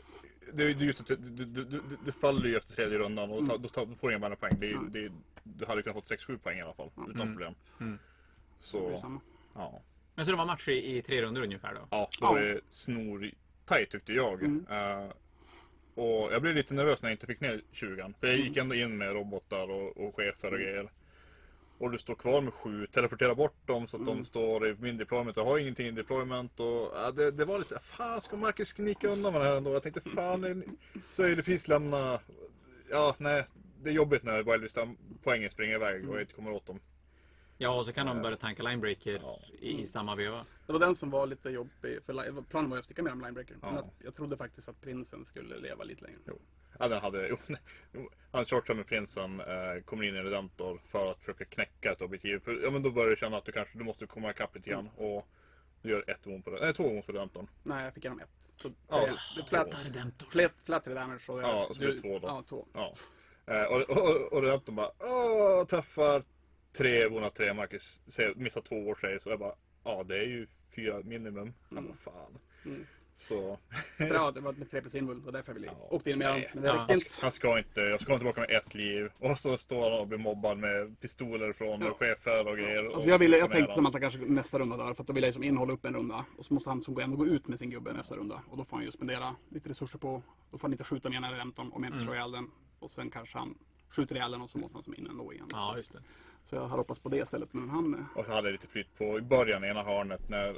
[0.53, 3.37] Det är ju just att du, du, du, du, faller ju efter tredje rundan och
[3.41, 3.47] Mm.
[3.61, 4.53] då, då får du inga poäng.
[4.59, 4.91] Det Mm.
[4.91, 5.11] det
[5.43, 6.91] du hade kunnat fått 6-7 poäng i alla fall.
[6.97, 7.27] Utan Mm.
[7.33, 7.53] problem.
[7.79, 7.91] Mm.
[7.91, 9.19] Det är Så, samma.
[9.55, 9.81] ja.
[10.15, 11.87] Men så det var match i, i tre runder ungefär då?
[11.91, 13.31] Ja, då var det snor
[13.65, 14.43] tajt tyckte jag.
[14.43, 14.65] Mm.
[15.97, 18.47] Och jag blev lite nervös när jag inte fick ner 20 För jag Mm.
[18.47, 20.89] gick ändå in med robotar och, och chefer och grejer.
[21.79, 24.17] Och du står kvar med sju, teleportera bort dem så att Mm.
[24.17, 26.59] de står i min deployment och har ingenting i deployment.
[26.59, 29.57] Och, ja, det, det var lite såhär, fan ska Marcus snicka undan med det här
[29.57, 29.73] ändå?
[29.73, 30.63] Jag tänkte fan,
[31.11, 32.19] så är det precis lämna.
[32.89, 33.43] Ja, nej.
[33.83, 34.77] Det är jobbigt när Wildest
[35.23, 36.79] poängen springer iväg och jag inte kommer åt dem.
[37.57, 39.39] Ja, och så kan de börja tanka linebreaker Ja.
[39.59, 40.45] i, i samma veva.
[40.67, 42.03] Det var den som var lite jobbig.
[42.05, 43.55] För planen var ju att sticka med dem Linebreaker.
[43.61, 43.79] Men Ja.
[43.79, 46.19] att, jag trodde faktiskt att prinsen skulle leva lite längre.
[46.79, 47.37] Ja, den hade, jo,
[47.93, 52.01] jo, han shortar med prinsen, eh, kommer in i Redemptor för att försöka knäcka ett
[52.01, 52.39] objektiv.
[52.39, 54.69] För ja, men då börjar du känna att du kanske du måste komma ikapp lite
[54.69, 54.89] grann.
[54.95, 55.27] Och
[55.81, 56.59] du gör ett wound på det.
[56.61, 57.47] Nej, två wounds på Redemptorn.
[57.63, 58.51] Nej, jag fick igenom ett.
[58.61, 59.67] Så Ja, det, det flat,
[60.29, 61.23] flat, flat damage.
[61.29, 62.27] Och jag, Ja, och så blir det två då.
[62.27, 62.67] Ja, två.
[62.73, 62.93] Ja.
[63.45, 66.23] Eh, och, och, och Redemptorn bara Åh, träffar
[66.73, 68.01] tre, woundar tre, Marcus
[68.35, 69.53] missar två år säger så jag bara
[69.83, 71.53] Ja, det är ju fyra minimum.
[71.75, 72.37] Han bara, fan.
[72.65, 72.85] Mm.
[73.15, 73.59] Så
[73.97, 75.19] Ja, det var med tre plus invul.
[75.19, 75.87] Det var därför jag ville Ja.
[75.91, 76.45] åkte in med.
[76.53, 76.73] Men det Ja.
[76.77, 77.05] han, inte.
[77.21, 79.09] han ska inte, jag ska inte tillbaka med ett liv.
[79.19, 81.91] Och så står han och blir mobbad med pistoler från Ja.
[81.91, 82.83] chefer och grejer.
[82.85, 84.93] Alltså och jag, ville, jag tänkte som att han kanske nästa runda dör.
[84.93, 86.25] För att då vill jag liksom innehålla upp en runda.
[86.37, 88.41] Och så måste han som går ändå gå ut med sin gubbe nästa runda.
[88.49, 90.23] Och då får han ju spendera lite resurser på.
[90.51, 92.51] Då får han inte skjuta med ena redemptorn om jag inte slår ihjäl den.
[92.79, 93.57] Och sen kanske han
[93.89, 95.47] skjuter ihjäl och så måste han som in ändå igen.
[95.51, 95.99] Ja, just det.
[96.43, 97.53] Så jag hade hoppats på det istället.
[97.53, 97.93] Men han...
[97.93, 100.49] eh, Och så hade jag lite flytt på i början i ena hörnet när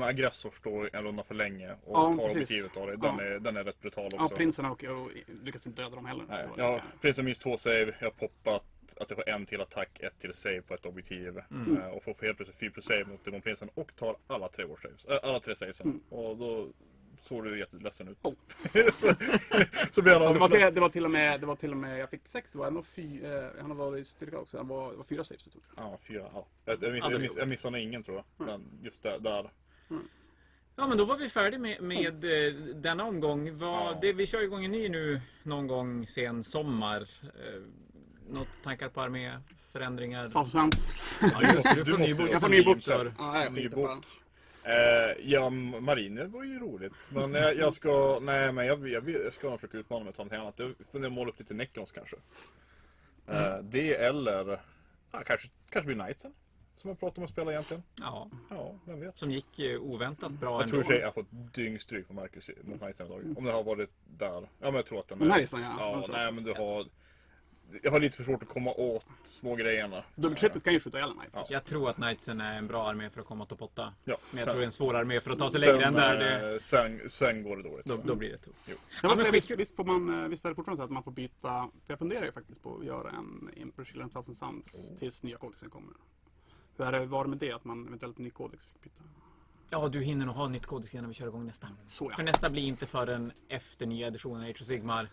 [0.00, 2.96] eh, aggressor står en runda för länge och Ja, tar objektivet av dig.
[2.96, 3.22] Den, Ja.
[3.24, 4.16] är, den är rätt brutal också.
[4.16, 5.10] Ja, prinsen och jag
[5.42, 6.24] lyckas inte döda dem heller.
[6.28, 7.94] Nej, ja, prinsen minst två save.
[8.00, 8.64] Jag har poppat
[8.96, 11.40] att jag får en till attack, ett till save på ett objektiv.
[11.50, 11.76] Mm.
[11.76, 15.04] Eh, och får helt plötsligt 4 plus save mot demonprinsen och tar alla tre saves.
[15.04, 15.86] Äh, alla tre savesen.
[15.86, 16.00] Mm.
[16.08, 16.68] Och då
[17.18, 18.18] såg du jätteledsen ut.
[18.22, 18.32] Oh.
[18.92, 19.14] så,
[19.92, 21.70] så blev han Ja, det, var till, det, var till och med, det var till
[21.70, 24.56] och med, jag fick sex, det var ändå fy, eh, han var i styrka också,
[24.56, 25.62] han var, det var fyra saves det tog.
[25.76, 26.24] Ja, fyra.
[26.32, 26.46] Ja.
[26.64, 28.48] Jag, jag, jag, miss, jag missade ingen tror jag.
[28.48, 28.60] Mm.
[28.60, 29.18] Men just där.
[29.18, 29.50] där.
[30.76, 33.58] Ja, men då var vi färdiga med, med eh, denna omgång.
[33.58, 33.98] Vad, Ja.
[34.00, 37.02] det, vi kör igång en ny nu någon gång sen sommar.
[37.22, 37.62] Eh,
[38.28, 40.28] något tankar på arméförändringar?
[40.28, 40.76] Fast sant.
[41.20, 41.74] Ja, just.
[41.74, 42.28] Du Du får ny bok.
[42.30, 42.48] Jag får
[43.50, 43.68] ny.
[43.70, 44.04] Ja, bok.
[44.68, 47.10] På Eh, ja, mariner var ju roligt.
[47.12, 50.16] Men jag, jag ska, nej men jag, jag, jag ska nog försöka utmana mig att
[50.16, 50.58] ta någonting annat.
[50.78, 52.16] Jag funderar måla upp lite Necrons kanske.
[53.26, 54.60] Eh, det eller,
[55.12, 56.32] ja, kanske, kanske blir Knightsen.
[56.76, 57.82] Som jag pratade om att spela egentligen.
[58.00, 59.18] Ja, Ja, vem vet.
[59.18, 60.86] som gick eh, oväntat bra Jag tror och ändå.
[60.86, 63.34] för sig jag har fått dyngstryk på Marcus mot Knightsen idag.
[63.38, 64.28] Om det har varit där.
[64.34, 65.76] Ja men jag tror att den här listan ja.
[65.78, 66.86] Ja, nej men du har...
[67.82, 70.04] Jag har lite för svårt att komma åt små grejerna.
[70.14, 71.16] Dubbeltrippet kan ju skjuta ihjäl en.
[71.32, 71.46] Ja.
[71.48, 73.94] Jag tror att Knightsen är en bra armé för att komma topp 8.
[74.04, 75.70] Ja, Men jag sen- tror det är en svår armé för att ta sig sen,
[75.72, 76.16] längre än där.
[76.16, 77.84] Det, eh, Sen, sen går det dåligt.
[77.86, 78.06] då, jag.
[78.06, 78.58] då blir det tufft.
[78.66, 80.84] Jag Ja, måste men säga, visst, visst, får man, eh, visst är det fortfarande så
[80.84, 81.48] att man får byta,
[81.86, 85.36] för jag funderar ju faktiskt på att göra en Emperor Children Thousand Suns tills nya
[85.38, 85.94] kodexen kommer.
[86.76, 89.02] Hur är det, var det med det att man eventuellt ny kodex fick byta?
[89.70, 91.68] Ja, du hinner nog ha nytt kodex innan vi kör igång nästa.
[91.88, 92.24] Så För ja.
[92.24, 95.08] nästa blir inte förrän efter nya editionen Age of Sigmar.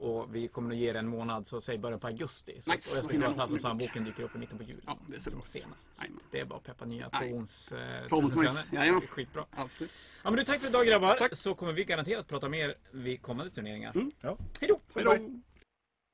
[0.00, 2.60] Och vi kommer att ge det en månad, så säg början på augusti.
[2.60, 2.90] Så, Nice.
[2.90, 4.80] Och jag skulle tro att alltså samboken dyker upp i mitten på juli.
[4.86, 5.94] Ja, det ser som senast.
[5.94, 7.30] Så det är bara att peppa nya Nej.
[7.30, 8.72] Trons eh, Knights.
[8.72, 9.00] Jajamän.
[9.00, 9.44] Skitbra.
[9.50, 9.92] Absolut.
[10.24, 11.16] Ja men du, tack för idag grabbar.
[11.16, 11.36] Tack.
[11.36, 13.92] Så kommer vi garanterat prata mer vid kommande turneringar.
[13.94, 14.10] Mm.
[14.20, 14.36] Ja.
[14.60, 14.80] Hej då!
[14.94, 15.16] Hej då!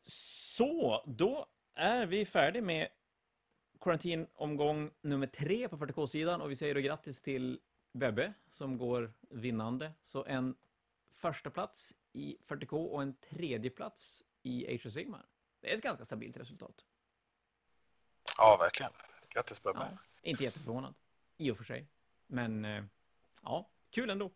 [0.06, 2.88] Så, då är vi färdiga med
[3.80, 7.58] Quarantine-omgång nummer tre på 40K-sidan och vi säger då grattis till
[7.92, 9.92] Bebbe som går vinnande.
[10.02, 10.54] Så en
[11.12, 15.26] första plats i 40K och en tredje plats i Age of Sigmar.
[15.60, 16.84] Det är ett ganska stabilt resultat.
[18.38, 18.92] Ja, verkligen.
[19.28, 19.88] Grattis Bebbe.
[19.90, 20.94] Ja, inte jätteförvånad,
[21.36, 21.86] i och för sig.
[22.26, 22.84] Men eh,
[23.42, 24.30] ja, kul ändå.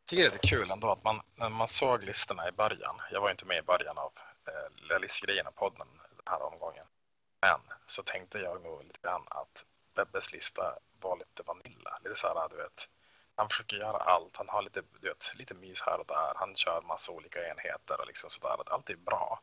[0.00, 3.20] Jag tycker det är kul ändå att man, när man såg listorna i början, jag
[3.20, 4.12] var inte med i början av
[4.46, 6.84] eh, listgrejerna podden den här omgången,
[7.40, 9.64] men så tänkte jag nog lite grann att
[9.94, 12.88] Bebbes lista var lite vanilla, lite så här, du vet,
[13.36, 16.54] han försöker göra allt, han har lite, du vet, lite mys här och där, han
[16.54, 19.40] kör massa olika enheter och liksom sådär, att allt är bra.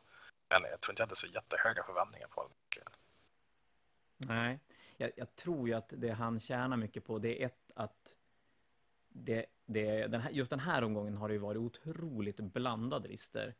[0.48, 2.56] Men jag tror inte jag hade så jättehöga förväntningar på honom.
[4.16, 4.58] Nej,
[4.96, 8.16] jag, jag, tror ju att det han tjänar mycket på, det är ett att
[9.08, 13.54] det, det, den här, just den här omgången har det ju varit otroligt blandade listor.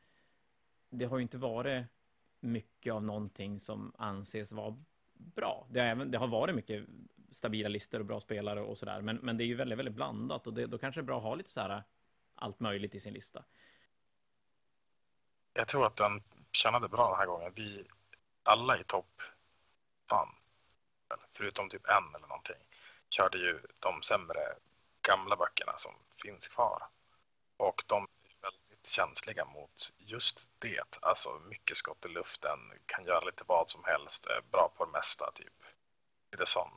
[0.90, 1.86] Det har ju inte varit
[2.40, 4.76] mycket av någonting som anses vara
[5.12, 5.66] bra.
[5.70, 6.84] Det har, även, det har varit mycket
[7.30, 10.46] stabila listor och bra spelare och sådär, men, men det är ju väldigt, väldigt blandat
[10.46, 11.80] och det, då kanske det är bra att ha lite så här äh,
[12.34, 13.44] allt möjligt i sin lista.
[15.52, 16.22] Jag tror att den
[16.52, 17.52] tjänade bra den här gången.
[17.54, 17.84] Vi
[18.42, 19.22] alla i topp,
[20.08, 20.28] fan,
[21.32, 22.62] förutom typ en eller någonting,
[23.10, 24.40] körde ju de sämre
[25.02, 26.82] gamla böckerna som finns kvar.
[27.56, 30.98] Och de är väldigt känsliga mot just det.
[31.02, 34.90] Alltså mycket skott i luften, kan göra lite vad som helst, är bra på det
[34.90, 35.64] mesta, typ.
[36.30, 36.70] Lite sån.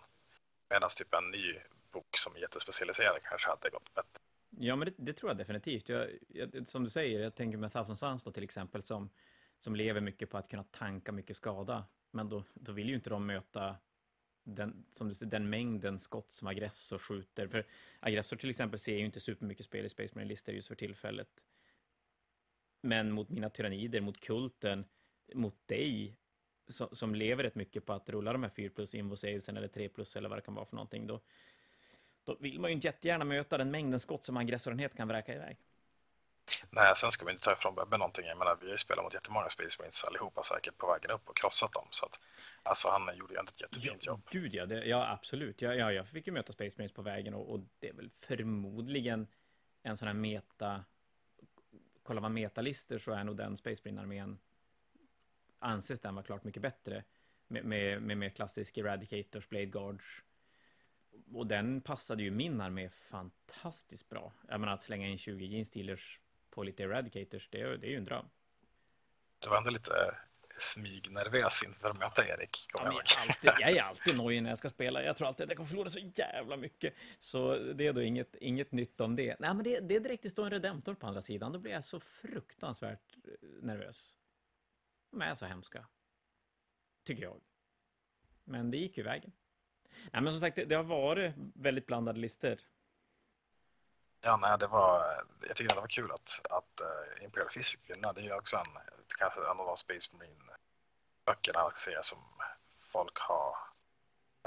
[0.70, 1.59] Medan typ en ny
[1.91, 4.22] bok som är jättespecialiserad kanske hade gått bättre.
[4.49, 5.89] Ja, men det, det tror jag definitivt.
[5.89, 9.09] Jag, jag, som du säger, jag tänker med Thousand Suns då till exempel, som,
[9.59, 11.86] som lever mycket på att kunna tanka mycket skada.
[12.11, 13.78] Men då, då vill ju inte de möta
[14.43, 17.47] den, som du säger, den mängden skott som aggressor skjuter.
[17.47, 17.65] För
[17.99, 21.30] aggressor till exempel ser ju inte supermycket spel i Space Marine-listor just för tillfället.
[22.82, 24.86] Men mot mina tyrannider, mot kulten,
[25.34, 26.18] mot dig,
[26.68, 29.89] som, som lever rätt mycket på att rulla de här 4 plus invosavesen eller 3
[29.89, 31.20] plus eller vad det kan vara för någonting, då,
[32.24, 35.57] då vill man ju inte jättegärna möta den mängden skott som aggressorenhet kan vräka iväg.
[36.70, 38.26] Nej, sen ska vi inte ta ifrån Bebbe någonting.
[38.26, 41.30] Jag menar, vi har ju spelat mot jättemånga Space Marines allihopa säkert på vägen upp
[41.30, 41.88] och krossat dem.
[41.89, 42.20] Så att,
[42.63, 44.22] alltså han gjorde ju ändå ett jättefint ja, jobb.
[44.32, 45.61] Gud ja, det, ja absolut.
[45.61, 48.09] Ja, ja, jag fick ju möta Space Marines på vägen och, och, det är väl
[48.09, 49.28] förmodligen
[49.84, 50.86] en sån här meta...
[52.03, 54.39] Kollar man metalister så är nog den Space Marine-armén
[55.60, 57.03] anses den vara klart mycket bättre.
[57.47, 60.05] Med, med, med mer klassisk Eradicators, Blade Guards.
[61.34, 64.34] Och den passade ju min armé fantastiskt bra.
[64.47, 67.91] Jag menar att slänga in 20 Gene Stealers på lite Eradicators, det är, det är
[67.91, 68.26] ju en dröm.
[69.39, 70.16] Det var ändå lite
[70.58, 72.68] smygnervös inför att möta Erik.
[72.74, 75.03] Ja, jag, är alltid, jag är alltid nojig när jag ska spela.
[75.03, 76.93] Jag tror alltid att jag kommer förlora så jävla mycket.
[77.20, 79.36] Så det är då inget, inget nytt om det.
[79.39, 81.51] Nej, men det, det är direkt det står en redemptor på andra sidan.
[81.51, 83.32] Då blir jag så fruktansvärt eh,
[83.62, 84.16] nervös.
[85.12, 85.88] De är så hemska.
[87.03, 87.41] Tycker jag.
[88.43, 89.32] Men det gick ju vägen.
[90.12, 92.58] Nej, men som sagt, det, det har varit väldigt blandade listor.
[94.22, 97.95] Ja, nej, det var, jag tycker det var kul att, att uh, Imperial Fist fick
[97.95, 98.12] vinna.
[98.12, 98.82] Det är ju också en,
[99.18, 101.70] kanske en av de Space Marine-böckerna
[102.01, 102.18] som
[102.80, 103.55] folk har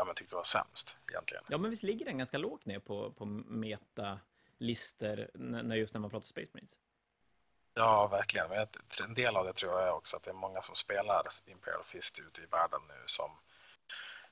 [0.01, 1.45] ja, men tyckte var sämst egentligen.
[1.49, 6.11] Ja, men visst ligger den ganska lågt ner på, på meta-lister när, just när man
[6.11, 6.79] pratar Space Marines?
[7.75, 8.49] Ja, verkligen.
[8.49, 8.67] Men
[9.01, 11.85] en del av det tror jag är också att det är många som spelar Imperial
[11.85, 13.31] Fist ute i världen nu som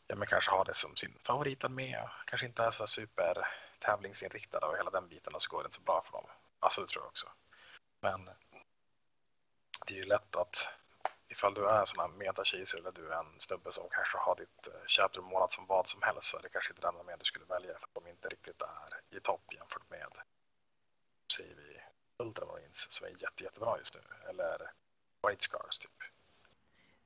[0.06, 4.66] ja, men kanske har det som sin favoritarmé och kanske inte är så super tävlingsinriktade
[4.66, 6.26] och hela den biten och så går det inte så bra för dem.
[6.60, 7.28] Alltså det tror jag också.
[8.00, 8.30] Men
[9.86, 10.68] det är ju lätt att
[11.28, 14.36] ifall du är en sån här metacheeser eller du är en snubbe som kanske har
[14.36, 17.18] ditt eh, chapter målat som vad som helst så är det kanske inte den armén
[17.18, 20.12] du skulle välja för att de inte riktigt är i topp jämfört med
[21.36, 21.77] säger vi
[22.18, 24.00] Ultramarines som är jätte, jättebra just nu
[24.30, 24.70] eller
[25.28, 25.90] White Scars typ.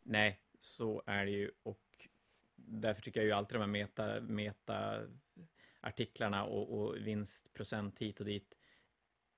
[0.03, 2.09] Nej, så är det ju och
[2.55, 5.07] därför tycker jag ju alltid de här meta, meta
[5.81, 8.55] artiklarna och, och vinstprocent hit och dit.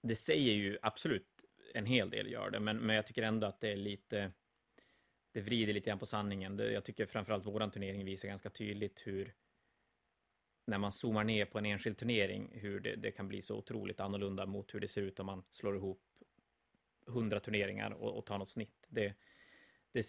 [0.03, 1.45] Det säger ju absolut
[1.75, 4.33] en hel del gör det, men, men jag tycker ändå att det är lite
[5.33, 6.57] det vrider lite grann på sanningen.
[6.57, 9.35] Det, jag tycker framförallt våran turnering visar ganska tydligt hur
[10.65, 14.01] när man zoomar ner på en enskild turnering, hur det, det kan bli så otroligt
[14.01, 16.01] annorlunda mot hur det ser ut om man slår ihop
[17.07, 18.87] hundra turneringar och, och tar något snitt.
[18.89, 19.15] Det,
[19.93, 20.05] det,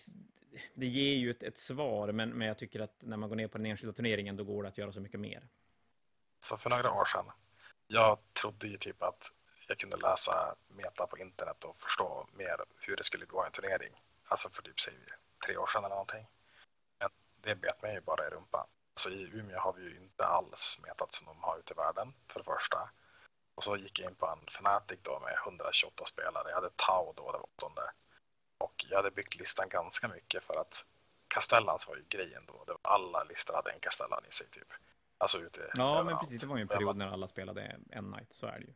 [0.74, 3.48] det ger ju ett, ett svar, men, men jag tycker att när man går ner
[3.48, 5.48] på den enskilda turneringen, då går det att göra så mycket mer.
[6.40, 7.26] Så för några år sedan,
[7.88, 9.36] jag trodde ju typ att
[9.68, 13.52] jag kunde läsa meta på internet och förstå mer hur det skulle gå i en
[13.52, 14.02] turnering.
[14.28, 14.94] Alltså för typ, säg
[15.46, 16.28] tre år sedan eller någonting.
[17.00, 17.10] Men
[17.42, 18.68] det bet mig ju bara i rumpan.
[18.96, 22.14] Så i Umeå har vi ju inte alls metat som de har ute i världen,
[22.28, 22.90] för det första.
[23.56, 26.50] Och så gick jag in på en Fnatic då med 128 spelare.
[26.50, 27.92] Jag hade Tau då, det var åttonde.
[28.58, 30.86] Och jag hade byggt listan ganska mycket för att
[31.28, 32.64] Castellans var ju grejen då.
[32.66, 34.74] Det var alla listor hade en Castellan i sig typ.
[35.18, 36.42] Alltså ute Ja, men precis.
[36.42, 38.74] Det var ju en period när alla spelade en night, så är det ju.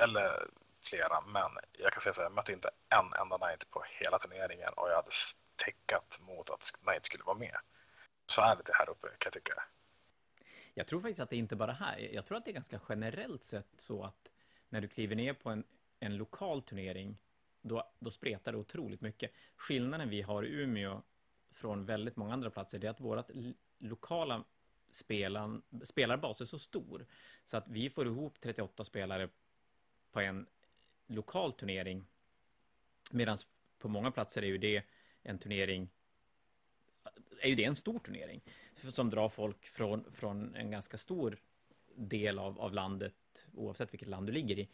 [0.00, 0.48] Eller
[0.82, 4.18] flera, men jag kan säga så här, jag mötte inte en enda night på hela
[4.18, 5.10] turneringen och jag hade
[5.56, 7.56] täckat mot att night skulle vara med.
[8.30, 9.62] Så är det det här uppe kan jag tycka.
[10.74, 11.98] Jag tror faktiskt att det är inte bara här.
[11.98, 14.30] Jag tror att det är ganska generellt sett så att
[14.68, 15.64] när du kliver ner på en,
[16.00, 17.18] en lokal turnering,
[17.62, 19.32] då, då spretar det otroligt mycket.
[19.56, 21.02] Skillnaden vi har i Umeå
[21.50, 23.30] från väldigt många andra platser, det är att vårt
[23.78, 24.44] lokala
[24.90, 27.06] spelan, spelarbas är så stor.
[27.44, 29.28] Så att vi får ihop 38 spelare
[30.12, 30.46] på en
[31.06, 32.06] lokal turnering.
[33.10, 33.38] Medan
[33.78, 34.82] på många platser är ju det
[35.22, 35.88] en turnering
[37.40, 38.40] är ju det en stor turnering
[38.74, 41.38] som drar folk från, från en ganska stor
[41.94, 43.14] del av, av landet
[43.54, 44.68] oavsett vilket land du ligger i.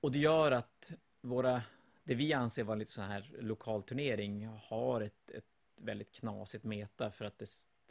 [0.00, 1.62] Och det gör att våra,
[2.04, 5.44] det vi anser vara lite så här lokal turnering har ett, ett
[5.76, 7.46] väldigt knasigt meta för att det,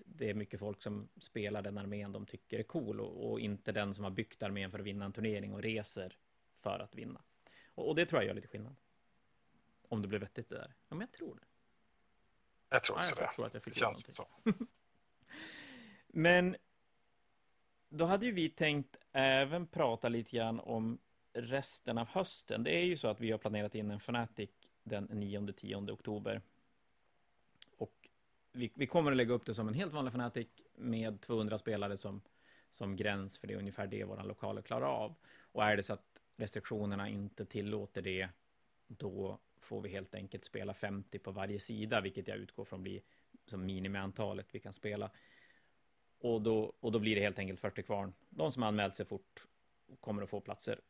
[0.05, 3.71] det är mycket folk som spelar den armén de tycker är cool och, och, inte
[3.71, 6.17] den som har byggt armén för att vinna en turnering och reser
[6.53, 7.21] för att vinna.
[7.75, 8.75] Och, och det tror jag gör lite skillnad.
[9.89, 10.75] Om det blir vettigt det där.
[10.89, 11.56] Ja, men jag tror det.
[12.69, 13.35] Jag tror också ja, jag det.
[13.35, 14.27] Tror att jag fick det känns så.
[16.07, 16.55] men
[17.89, 20.97] då hade ju vi tänkt även prata lite grann om
[21.33, 22.63] resten av hösten.
[22.63, 24.49] Det är ju så att vi har planerat in en Fnatic
[24.83, 26.41] den 9-10 oktober.
[27.77, 28.09] Och
[28.51, 31.97] vi, vi, kommer att lägga upp det som en helt vanlig Fnatic med 200 spelare
[31.97, 32.21] som,
[32.69, 35.15] som gräns, för det är ungefär det våra lokaler klarar av.
[35.51, 38.29] Och är det så att restriktionerna inte tillåter det,
[38.87, 43.01] då får vi helt enkelt spela 50 på varje sida, vilket jag utgår från blir
[43.45, 45.11] som minimiantalet vi kan spela.
[46.19, 48.13] Och då, och då blir det helt enkelt 40 kvarn.
[48.29, 49.47] De som anmält sig fort
[49.99, 50.81] kommer att få platser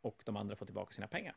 [0.00, 1.36] och de andra får tillbaka sina pengar.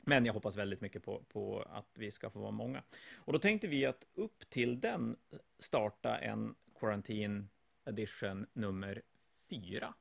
[0.00, 2.82] Men jag hoppas väldigt mycket på, på att vi ska få vara många.
[3.14, 5.16] Och då tänkte vi att upp till den
[5.58, 7.48] starta en Quarantine
[7.84, 9.02] Edition nummer
[9.48, 9.94] fyra.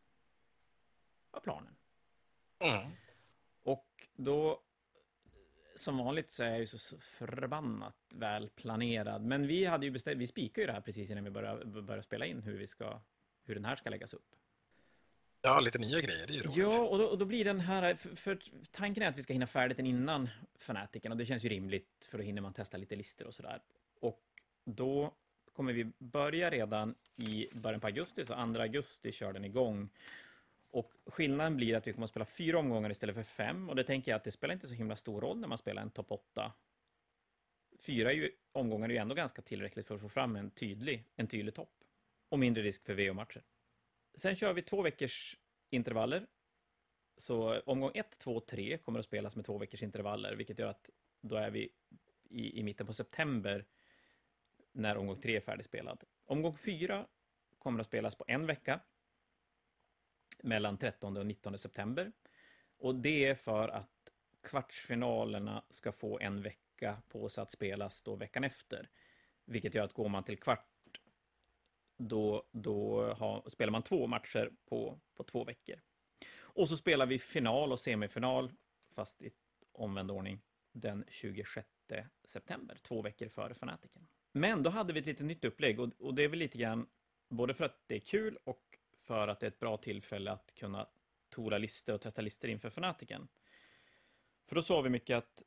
[1.32, 1.76] Var planen.
[2.60, 2.92] Mm.
[3.64, 4.62] Och då
[5.76, 9.26] som vanligt så är jag ju så förbannat väl planerad.
[9.26, 12.04] Men vi hade ju bestämt, vi spikade ju det här precis innan vi började, började
[12.04, 13.02] spela in hur vi ska,
[13.44, 14.36] hur den här ska läggas upp.
[15.42, 16.58] Ja, lite nya grejer, det är ju roligt.
[16.58, 18.40] Ja, och då, och då blir den här, för, för,
[18.72, 22.08] tanken är att vi ska hinna färdigt den innan Fanatiken och det känns ju rimligt
[22.10, 23.62] för då hinner man testa lite listor och sådär.
[24.00, 24.22] Och
[24.66, 25.14] då
[25.54, 29.90] kommer vi börja redan i början på augusti, så 2 augusti kör den igång.
[30.74, 33.70] Och skillnaden blir att vi kommer att spela fyra omgångar istället för fem.
[33.70, 35.82] Och det tänker jag att det spelar inte så himla stor roll när man spelar
[35.82, 36.54] en topp 8.
[37.80, 41.04] Fyra är ju, omgångar är ju ändå ganska tillräckligt för att få fram en tydlig,
[41.16, 41.74] en tydlig topp.
[42.30, 43.44] Och mindre risk för VO-matcher.
[44.14, 45.38] Sen kör vi två veckors
[45.70, 46.28] intervaller.
[47.18, 50.90] Så omgång 1, 2, 3 kommer att spelas med två veckors intervaller, vilket gör att
[51.22, 51.70] då är vi
[52.30, 53.66] i, i mitten på september
[54.72, 56.04] när omgång 3 är färdigspelad.
[56.26, 57.08] Omgång 4
[57.60, 58.80] kommer att spelas på en vecka
[60.44, 62.12] mellan 13 och 19 september.
[62.78, 63.90] Och det är för att
[64.44, 68.90] kvartsfinalerna ska få en vecka på sig att spelas då veckan efter.
[69.46, 71.00] Vilket gör att går man till kvart
[71.98, 75.82] då, då har, spelar man två matcher på, på två veckor.
[76.38, 78.52] Och så spelar vi final och semifinal,
[78.96, 79.32] fast i
[79.72, 80.42] omvänd ordning,
[80.72, 81.68] den 26
[82.26, 84.08] september, två veckor före Fanatiken.
[84.32, 86.88] Men då hade vi ett lite nytt upplägg och, och det är väl lite grann
[87.30, 88.78] både för att det är kul och
[89.08, 90.88] för att det är ett bra tillfälle att kunna
[91.30, 93.28] tora listor och testa listor inför Fanatiken.
[94.50, 95.44] För då sa vi mycket att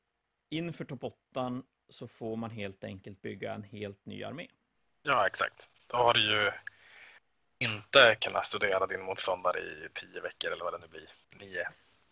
[0.49, 4.49] inför topp 8 så får man helt enkelt bygga en helt ny armé.
[5.03, 5.69] Ja, exakt.
[5.87, 6.51] Då har du ju
[7.59, 11.09] inte kunnat studera din motståndare i tio veckor eller vad det nu blir.
[11.41, 11.69] Nio.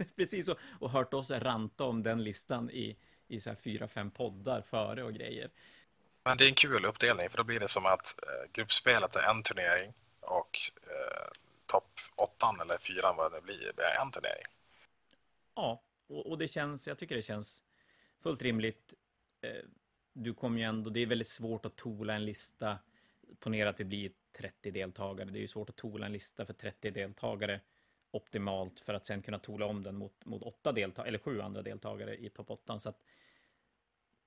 [0.16, 2.96] Precis, och, och hört oss ranta om den listan i,
[3.28, 5.50] i så här fyra, fem poddar före och grejer.
[6.24, 9.22] Men det är en kul uppdelning för då blir det som att eh, gruppspelet är
[9.22, 9.94] en turnering
[10.54, 11.30] och eh,
[11.66, 14.44] topp åttan eller fyran vad det blir en turnering.
[15.54, 17.62] Ja, och, och, det känns, jag tycker det känns
[18.22, 18.92] fullt rimligt.
[19.40, 19.64] Eh,
[20.12, 22.78] du kommer ju ändå, det är väldigt svårt att tola en lista
[23.38, 25.30] ponera att vi blir 30 deltagare.
[25.30, 27.60] Det är ju svårt att tola en lista för 30 deltagare
[28.10, 31.62] optimalt för att sen kunna tola om den mot, mot åtta deltagare, eller sju andra
[31.62, 32.78] deltagare i topp 8.
[32.78, 33.02] Så att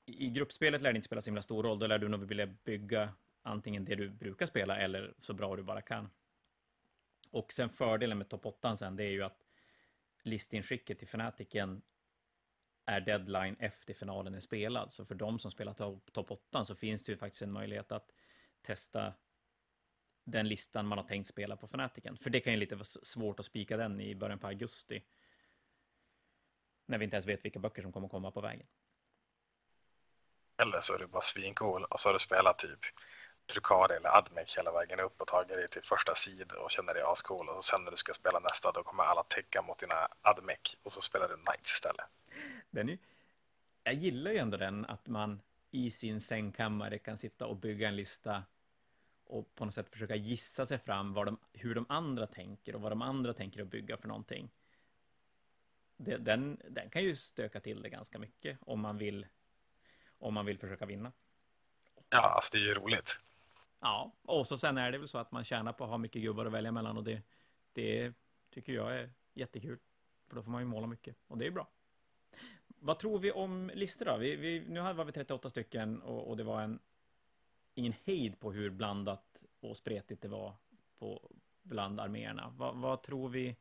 [0.06, 1.80] i gruppspelet lär det inte spela så himla stor roll.
[1.80, 3.14] Då lär du nog vilja bygga
[3.48, 6.10] antingen det du brukar spela eller så bra du bara kan.
[7.30, 9.46] Och sen fördelen med topp 8 sen, det är ju att
[10.24, 11.82] listinskicket till Fanatiken
[12.86, 14.92] är deadline efter finalen är spelad.
[14.92, 15.74] Så för de som spelar
[16.12, 18.12] topp 8 så finns det ju faktiskt en möjlighet att
[18.62, 19.14] testa
[20.24, 22.18] den listan man har tänkt spela på Fanatiken.
[22.18, 25.04] För det kan ju lite vara svårt att spika den i början på augusti.
[26.86, 28.68] När vi inte ens vet vilka böcker som kommer komma på vägen.
[30.58, 32.80] Eller så är du bara svincool och så har du spelat typ
[33.48, 37.04] Drukari eller Admec hela vägen upp och tagit dig till första sid och känner dig
[37.04, 40.78] ascool och sen när du ska spela nästa då kommer alla täcka mot dina Admec
[40.84, 42.06] och så spelar du Knights istället.
[42.70, 42.98] Den är,
[43.84, 45.42] jag gillar ju ändå den att man
[45.72, 48.44] i sin sängkammare kan sitta och bygga en lista
[49.26, 52.92] och på något sätt försöka gissa sig fram de, hur de andra tänker och vad
[52.92, 54.50] de andra tänker att bygga för någonting.
[55.98, 59.28] Det, den, den kan ju stöka till det ganska mycket om man vill
[60.20, 61.12] om man vill försöka vinna.
[62.10, 63.20] Ja, alltså det är ju roligt.
[63.80, 66.22] Ja, och så sen är det väl så att man tjänar på att ha mycket
[66.22, 67.22] gubbar att välja mellan och det,
[67.74, 68.14] det
[68.50, 69.80] tycker jag är jättekul.
[70.28, 71.68] För då får man ju måla mycket och det är bra.
[72.68, 74.18] Vad tror vi om listor då?
[74.18, 76.80] Vi, vi, nu var vi 38 stycken och, och, det var en
[77.74, 80.56] ingen hejd på hur blandat och spretigt det var
[81.00, 81.32] på
[81.64, 82.54] bland arméerna.
[82.58, 83.56] Vad, vad tror vi?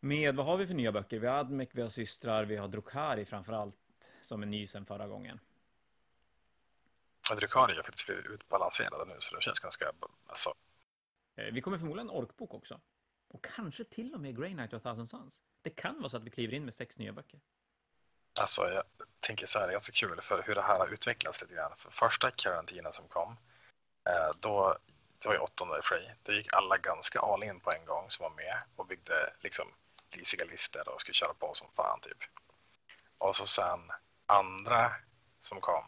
[0.00, 1.18] Med, vad har vi för nya böcker?
[1.18, 4.86] Vi har Admec, vi har Systrar, vi har Drukhari framför allt som är ny sen
[4.86, 5.40] förra gången.
[7.34, 9.92] Drukhari har faktiskt utbalanserade nu så det känns ganska,
[10.26, 10.54] alltså.
[11.36, 12.80] Eh, vi kommer förmodligen en orkbok också.
[13.28, 15.40] Och kanske till och med Grey Knight och Thousand Sons.
[15.62, 17.40] Det kan vara så att vi kliver in med sex nya böcker.
[18.40, 18.84] Alltså jag
[19.20, 21.72] tänker så här, det är ganska kul för hur det här har utvecklats lite grann.
[21.76, 23.36] För första karantinen som kom,
[24.04, 24.78] eh, då,
[25.18, 28.10] det var ju åttonde i Frey, då gick alla ganska all in på en gång
[28.10, 29.66] som var med och byggde liksom
[30.10, 32.18] risiga listor och skulle köra på som fan typ.
[33.18, 33.90] Och så sen
[34.26, 34.94] andra
[35.40, 35.84] som kom,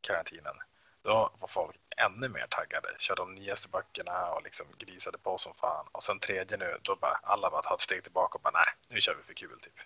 [0.00, 0.54] karantinen,
[1.02, 2.88] då var folk ännu mer taggade.
[2.98, 5.86] Körde de nyaste böckerna och liksom grisade på som fan.
[5.92, 8.74] Och sen tredje nu, då bara alla bara tar ett steg tillbaka och bara nej,
[8.88, 9.80] nu kör vi för kul typ.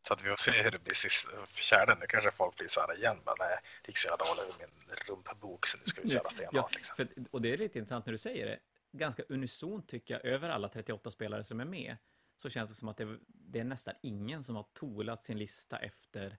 [0.00, 1.96] Så att vi får se hur det blir sist, fjärde.
[2.00, 3.16] Nu kanske folk blir så här igen.
[3.24, 6.28] Men nej, det gick så jävla dåligt med min rumpabok så nu ska vi köra
[6.28, 6.54] stenhårt.
[6.54, 6.96] Ja, liksom.
[6.96, 8.58] för, och det är lite intressant när du säger det.
[8.92, 11.96] Ganska unisont tycker jag, över alla 38 spelare som är med,
[12.36, 15.78] så känns det som att det, det är nästan ingen som har tolat sin lista
[15.78, 16.38] efter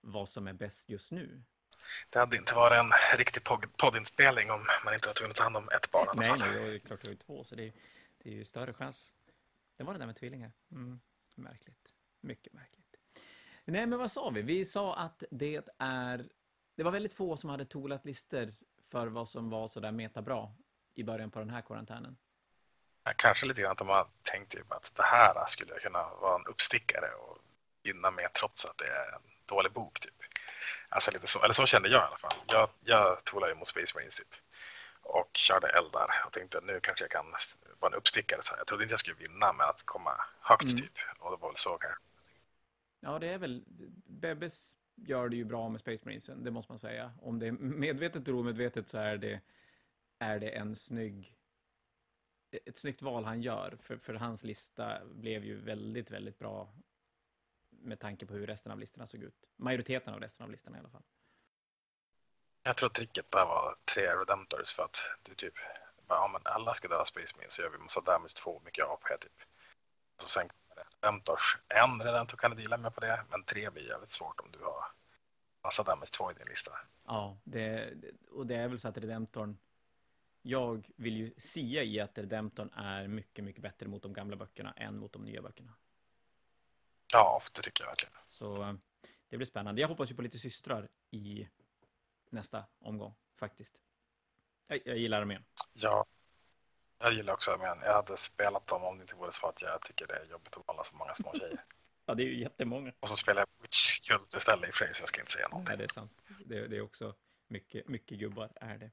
[0.00, 1.42] vad som är bäst just nu.
[2.10, 3.42] Det hade inte varit en riktig
[3.76, 6.08] poddinspelning om man inte var tvungen att ta hand om ett barn.
[6.14, 7.72] Nej, nej, det är klart det var ju två, så det är,
[8.18, 9.12] det är ju större chans.
[9.76, 10.52] Det var det där med tvillingar.
[10.70, 11.00] Mm,
[11.34, 11.94] märkligt.
[12.20, 12.96] Mycket märkligt.
[13.64, 14.42] Nej, men vad sa vi?
[14.42, 16.28] Vi sa att det är...
[16.76, 20.52] Det var väldigt få som hade tolat listor för vad som var sådär metabra
[20.94, 22.16] i början på den här karantänen.
[23.04, 26.34] Ja, kanske lite grann att de har tänkt typ att det här skulle kunna vara
[26.34, 27.38] en uppstickare och
[27.82, 30.00] gynna med trots att det är en dålig bok.
[30.00, 30.14] Typ.
[30.88, 32.34] Alltså lite så, eller så kände jag i alla fall.
[32.46, 34.34] Jag, jag tolade ju mot Space Marines typ.
[35.02, 37.34] Och körde eldar och tänkte nu kanske jag kan
[37.78, 38.42] vara en uppstickare.
[38.42, 40.76] Så jag trodde inte jag skulle vinna med att komma högt mm.
[40.76, 40.92] typ.
[41.18, 42.00] Och det var väl så kanske
[43.00, 43.64] Ja, det är väl...
[44.06, 47.12] Bebbes gör det ju bra med Space Marinesen, det måste man säga.
[47.22, 49.40] Om det är medvetet eller omedvetet så är det,
[50.18, 51.32] är det en snygg...
[52.64, 56.72] Ett snyggt val han gör, för, för hans lista blev ju väldigt, väldigt bra
[57.86, 59.34] med tanke på hur resten av listorna såg ut.
[59.56, 61.02] Majoriteten av resten av listorna i alla fall.
[62.62, 65.54] Jag tror tricket där var tre Redemptors för att du typ
[66.06, 68.84] bara, ja, men alla ska döda Space Marines så gör vi massa damage två, mycket
[68.84, 69.42] AP typ.
[70.16, 70.48] Och så sen
[71.00, 71.58] Redemptors.
[71.68, 74.58] En Redemptor kan du dela med på det, men tre blir jävligt svårt om du
[74.58, 74.84] har
[75.62, 76.72] massa damage 2 i din lista.
[77.06, 77.94] Ja, det,
[78.30, 79.58] och det är väl så att Redemptorn
[80.46, 84.72] jag vill ju sia i att Redemptorn är mycket, mycket bättre mot de gamla böckerna
[84.72, 85.72] än mot de nya böckerna.
[87.16, 88.14] Ja, det tycker jag verkligen.
[88.28, 88.74] Så eh,
[89.28, 89.80] det blir spännande.
[89.80, 91.48] Jag hoppas ju på lite systrar i
[92.30, 93.80] nästa omgång, faktiskt.
[94.68, 95.44] Jag, jag gillar armén.
[95.72, 96.06] Ja,
[96.98, 97.78] jag gillar också armén.
[97.82, 100.56] Jag hade spelat dem om det inte vore så att jag tycker det är jobbigt
[100.56, 101.60] att valla så många små tjejer.
[102.06, 102.92] ja, det är ju jättemånga.
[103.00, 105.68] Och så spelar jag Witch Kult istället i så jag ska inte säga någonting.
[105.68, 106.12] Nej, det är sant.
[106.44, 107.14] Det, det är också
[107.48, 108.90] mycket, mycket gubbar, är det.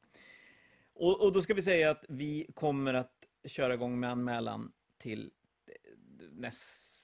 [0.94, 5.32] Och, och, då ska vi säga att vi kommer att köra igång med anmälan till
[6.32, 7.03] näst,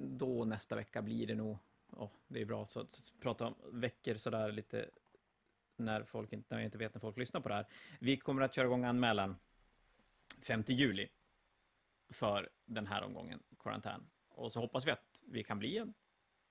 [0.00, 1.58] då nästa vecka blir det nog.
[1.90, 4.90] Oh, det är bra så att prata om veckor sådär lite
[5.76, 7.66] när folk inte, när jag inte vet när folk lyssnar på det här.
[7.98, 9.36] Vi kommer att köra igång anmälan
[10.42, 11.08] 5 juli
[12.08, 14.10] för den här omgången karantän.
[14.28, 15.94] Och så hoppas vi att vi kan bli en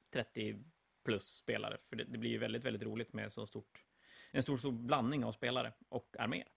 [0.10, 0.64] 30
[1.04, 3.84] plus spelare, för det, det blir ju väldigt, väldigt roligt med så stort,
[4.32, 6.48] en stor, stor blandning av spelare och arméer.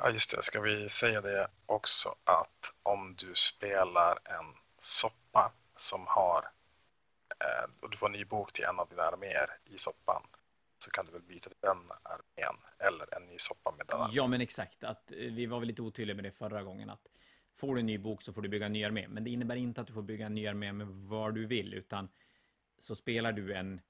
[0.00, 0.42] Ja, just det.
[0.42, 4.54] Ska vi säga det också att om du spelar en
[4.86, 6.48] soppa som har
[7.40, 10.22] eh, och du får en ny bok till en av dina arméer i soppan
[10.78, 14.08] så kan du väl byta till den armén eller en ny soppa med den.
[14.12, 14.84] Ja, men exakt.
[14.84, 16.90] Att, eh, vi var väl lite otydliga med det förra gången.
[16.90, 17.06] att
[17.54, 19.08] Får du en ny bok så får du bygga en ny armé.
[19.08, 21.74] Men det innebär inte att du får bygga en ny armé med vad du vill,
[21.74, 22.08] utan
[22.78, 23.80] så spelar du en,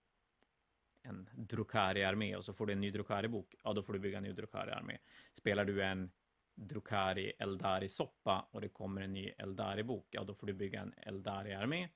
[1.02, 4.24] en Drukari-armé och så får du en ny Drukari-bok, ja då får du bygga en
[4.24, 4.98] ny Drukari-armé.
[5.34, 6.10] Spelar du en
[6.56, 11.88] Drukari Eldari-soppa och det kommer en ny Eldari-bok, ja då får du bygga en Eldari-armé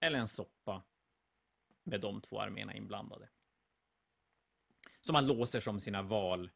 [0.00, 0.82] eller en soppa
[1.82, 3.28] med de två arméerna inblandade
[5.00, 6.50] som man låser som sina val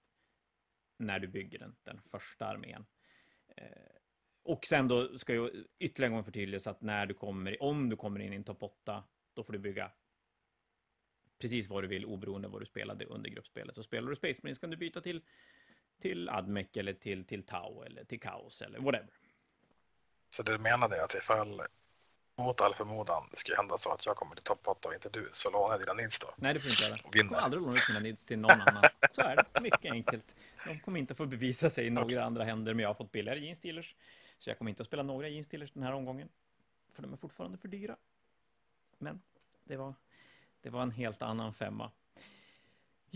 [0.99, 2.86] när du bygger den, den första armén.
[3.57, 3.66] Eh,
[4.42, 7.97] och sen då ska jag ytterligare en gång förtydligas att när du kommer, om du
[7.97, 9.92] kommer in i en topp 8, då får du bygga
[11.38, 13.74] precis vad du vill oberoende av vad du spelade under gruppspelet.
[13.74, 15.22] Så spelar du Space Marines kan du byta till
[16.01, 19.11] till Admec eller till, till Tau eller till Kaos eller whatever.
[20.30, 21.62] Så du menade att ifall
[22.36, 25.09] mot all förmodan det skulle hända så att jag kommer till topp 8 och inte
[25.09, 26.95] du så lånar jag dina nids då Nej, det får du inte göra.
[27.05, 28.84] och Jag kommer aldrig låna ut mina nids till någon annan.
[29.12, 29.61] Så är det.
[29.61, 30.36] Mycket enkelt.
[30.66, 33.40] De kommer inte få bevisa sig i några andra händer, men jag har fått billigare
[33.40, 33.95] jeans dealers.
[34.38, 36.28] Så jag kommer inte att spela några jeans dealers den här omgången.
[36.92, 37.97] För de är fortfarande för dyra.
[38.99, 39.20] Men
[39.64, 39.95] det var,
[40.61, 41.90] det var en helt annan femma.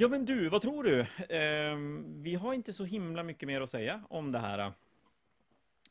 [0.01, 1.01] Ja, men du, vad tror du?
[1.37, 1.77] Eh,
[2.23, 4.59] vi har inte så himla mycket mer att säga om det här.
[4.59, 4.71] Äh,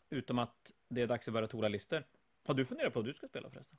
[0.09, 2.03] utom att det är dags att börja tola listor.
[2.45, 3.77] Har du funderat på vad du ska spela förresten?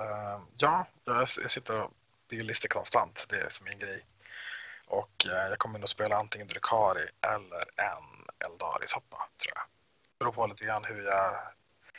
[0.00, 1.90] Uh, ja, jag, jag sitter och
[2.28, 3.26] bygger listor konstant.
[3.28, 4.06] Det är som min grej.
[4.86, 8.06] Och uh, jag kommer nog spela antingen Drukari eller en
[8.46, 9.64] Eldari-soppa, tror jag.
[10.12, 11.34] Det beror på lite grann hur jag...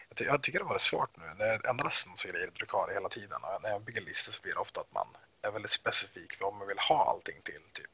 [0.09, 1.23] Jag, ty jag tycker det var svårt nu.
[1.37, 3.43] Det ändras massa grejer i Drukari hela tiden.
[3.43, 5.07] Och när jag bygger listor så blir det ofta att man
[5.47, 7.61] är väldigt specifik vad man vill ha allting till.
[7.73, 7.91] Typ.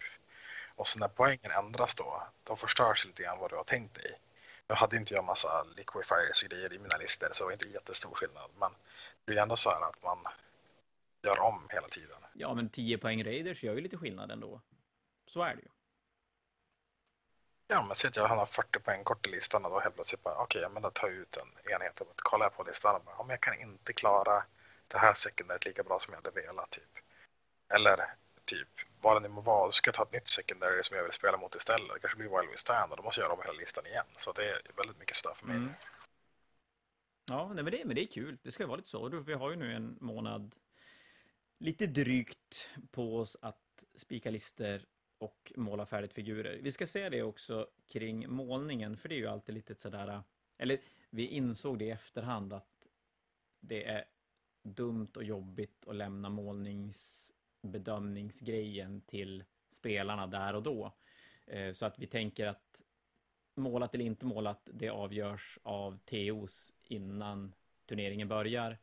[0.75, 4.19] Och så när poängen ändras då, då förstörs lite grann vad du har tänkt dig.
[4.67, 7.67] Nu hade inte jag massa liquefiers och grejer i mina listor så det var inte
[7.67, 8.51] jättestor skillnad.
[8.59, 8.71] Men
[9.25, 10.17] det är ändå så här att man
[11.23, 12.17] gör om hela tiden.
[12.33, 14.61] Ja, men 10 poäng Raiders gör ju lite skillnad ändå.
[15.27, 15.67] Så är det ju.
[17.67, 20.23] Ja, men säg att jag har 40 poäng kort i listan och då helt plötsligt
[20.23, 23.15] bara, okej, men då tar jag ut en enhet och kollar på listan och bara,
[23.17, 24.43] ja, men jag kan inte klara
[24.87, 27.00] det här sekundäret lika bra som jag hade velat, typ.
[27.75, 27.97] Eller
[28.45, 28.67] typ,
[29.01, 31.13] vad det nu må vara, då ska jag ta ett nytt secondary som jag vill
[31.13, 31.93] spela mot istället.
[31.93, 34.05] Det kanske blir Wild Wing Stand och då måste jag göra om hela listan igen.
[34.17, 35.57] Så det är väldigt mycket sådär för mig.
[35.57, 35.69] Mm.
[37.27, 38.37] Ja, nej, men, det, men det är kul.
[38.43, 39.09] Det ska ju vara lite så.
[39.09, 40.55] Vi har ju nu en månad
[41.59, 44.85] lite drygt på oss att spika lister
[45.17, 46.59] och måla färdigt figurer.
[46.61, 50.23] Vi ska se det också kring målningen, för det är ju alltid lite sådär,
[50.57, 52.87] eller vi insåg det i efterhand att
[53.59, 54.05] det är
[54.63, 57.31] dumt och jobbigt att lämna målnings
[57.61, 60.91] bedömningsgrejen till spelarna där och då.
[61.45, 62.81] Eh, så att vi tänker att
[63.55, 67.53] målat eller inte målat, det avgörs av TOs innan
[67.85, 68.77] turneringen börjar.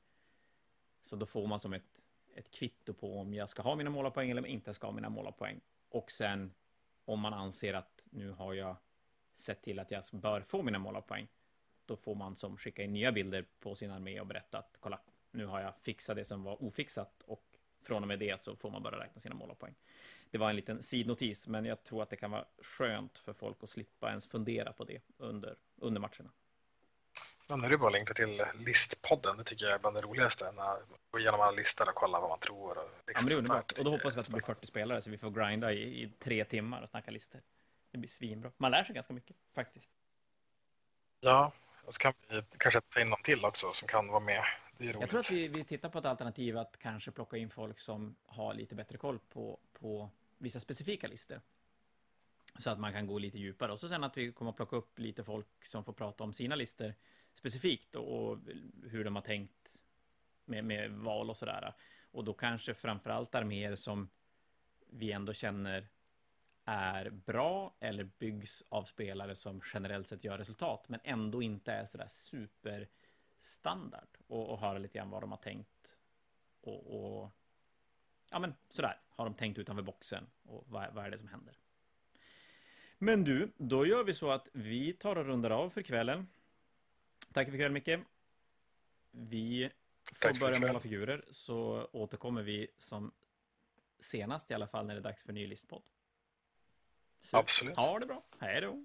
[1.02, 2.00] Så då får man som ett,
[2.34, 5.60] ett kvitto på om jag ska ha mina målarpoäng eller inte ska ha mina målarpoäng.
[5.88, 6.52] Och sen
[7.04, 8.76] om man anser att nu har jag
[9.34, 11.28] sett till att jag bör få mina målarpoäng.
[11.86, 15.00] Då får man som skicka in nya bilder på sin armé och berätta att kolla,
[15.30, 17.47] nu har jag fixat det som var ofixat och
[17.82, 19.74] från och med det så får man börja räkna sina målarpoäng.
[20.30, 23.56] Det var en liten sidnotis, men jag tror att det kan vara skönt för folk
[23.62, 26.30] att slippa ens fundera på det under, under matcherna.
[27.50, 29.36] Ja, nu är det bara att längta till listpodden.
[29.36, 30.52] Det tycker jag är bland det roligaste.
[30.52, 30.78] När
[31.10, 32.78] går igenom alla listor och kollar vad man tror.
[32.78, 33.36] Och Ja, liksom men sånt där.
[33.38, 33.72] underbart.
[33.78, 36.02] Och då hoppas vi att det blir är 40 spelare så vi får grinda i,
[36.02, 37.40] i tre timmar och snacka listor.
[37.90, 38.50] Det blir svinbra.
[38.56, 39.92] Man lär sig ganska mycket faktiskt.
[41.20, 41.52] Ja,
[41.84, 44.44] och så kan vi kanske ta in någon till också som kan vara med.
[44.78, 48.16] Jag tror att vi, vi tittar på ett alternativ att kanske plocka in folk som
[48.26, 51.40] har lite bättre koll på, på vissa specifika listor.
[52.58, 53.72] Så att man kan gå lite djupare.
[53.72, 56.32] Och så sen att vi kommer att plocka upp lite folk som får prata om
[56.32, 56.94] sina listor
[57.34, 58.38] specifikt och, och
[58.82, 59.84] hur de har tänkt
[60.44, 61.74] med, med val och sådär.
[62.10, 64.08] Och då kanske framförallt arméer som
[64.90, 65.88] vi ändå känner
[66.64, 71.84] är bra eller byggs av spelare som generellt sett gör resultat men ändå inte är
[71.84, 72.08] sådär
[73.40, 75.96] superstandard och, och höra lite grann vad de har tänkt
[76.60, 77.30] och, och
[78.30, 81.58] ja men sådär har de tänkt utanför boxen och vad, vad är det som händer.
[82.98, 86.28] Men du, då gör vi så att vi tar och rundar av för kvällen.
[87.32, 87.98] Tack för ikväll Micke.
[89.10, 89.70] Vi
[90.14, 93.12] får Tack börja måla figurer så återkommer vi som
[93.98, 95.82] senast i alla fall när det är dags för ny listpodd.
[97.22, 97.76] Så, Absolut.
[97.76, 98.22] Ha det bra.
[98.38, 98.84] Hej då.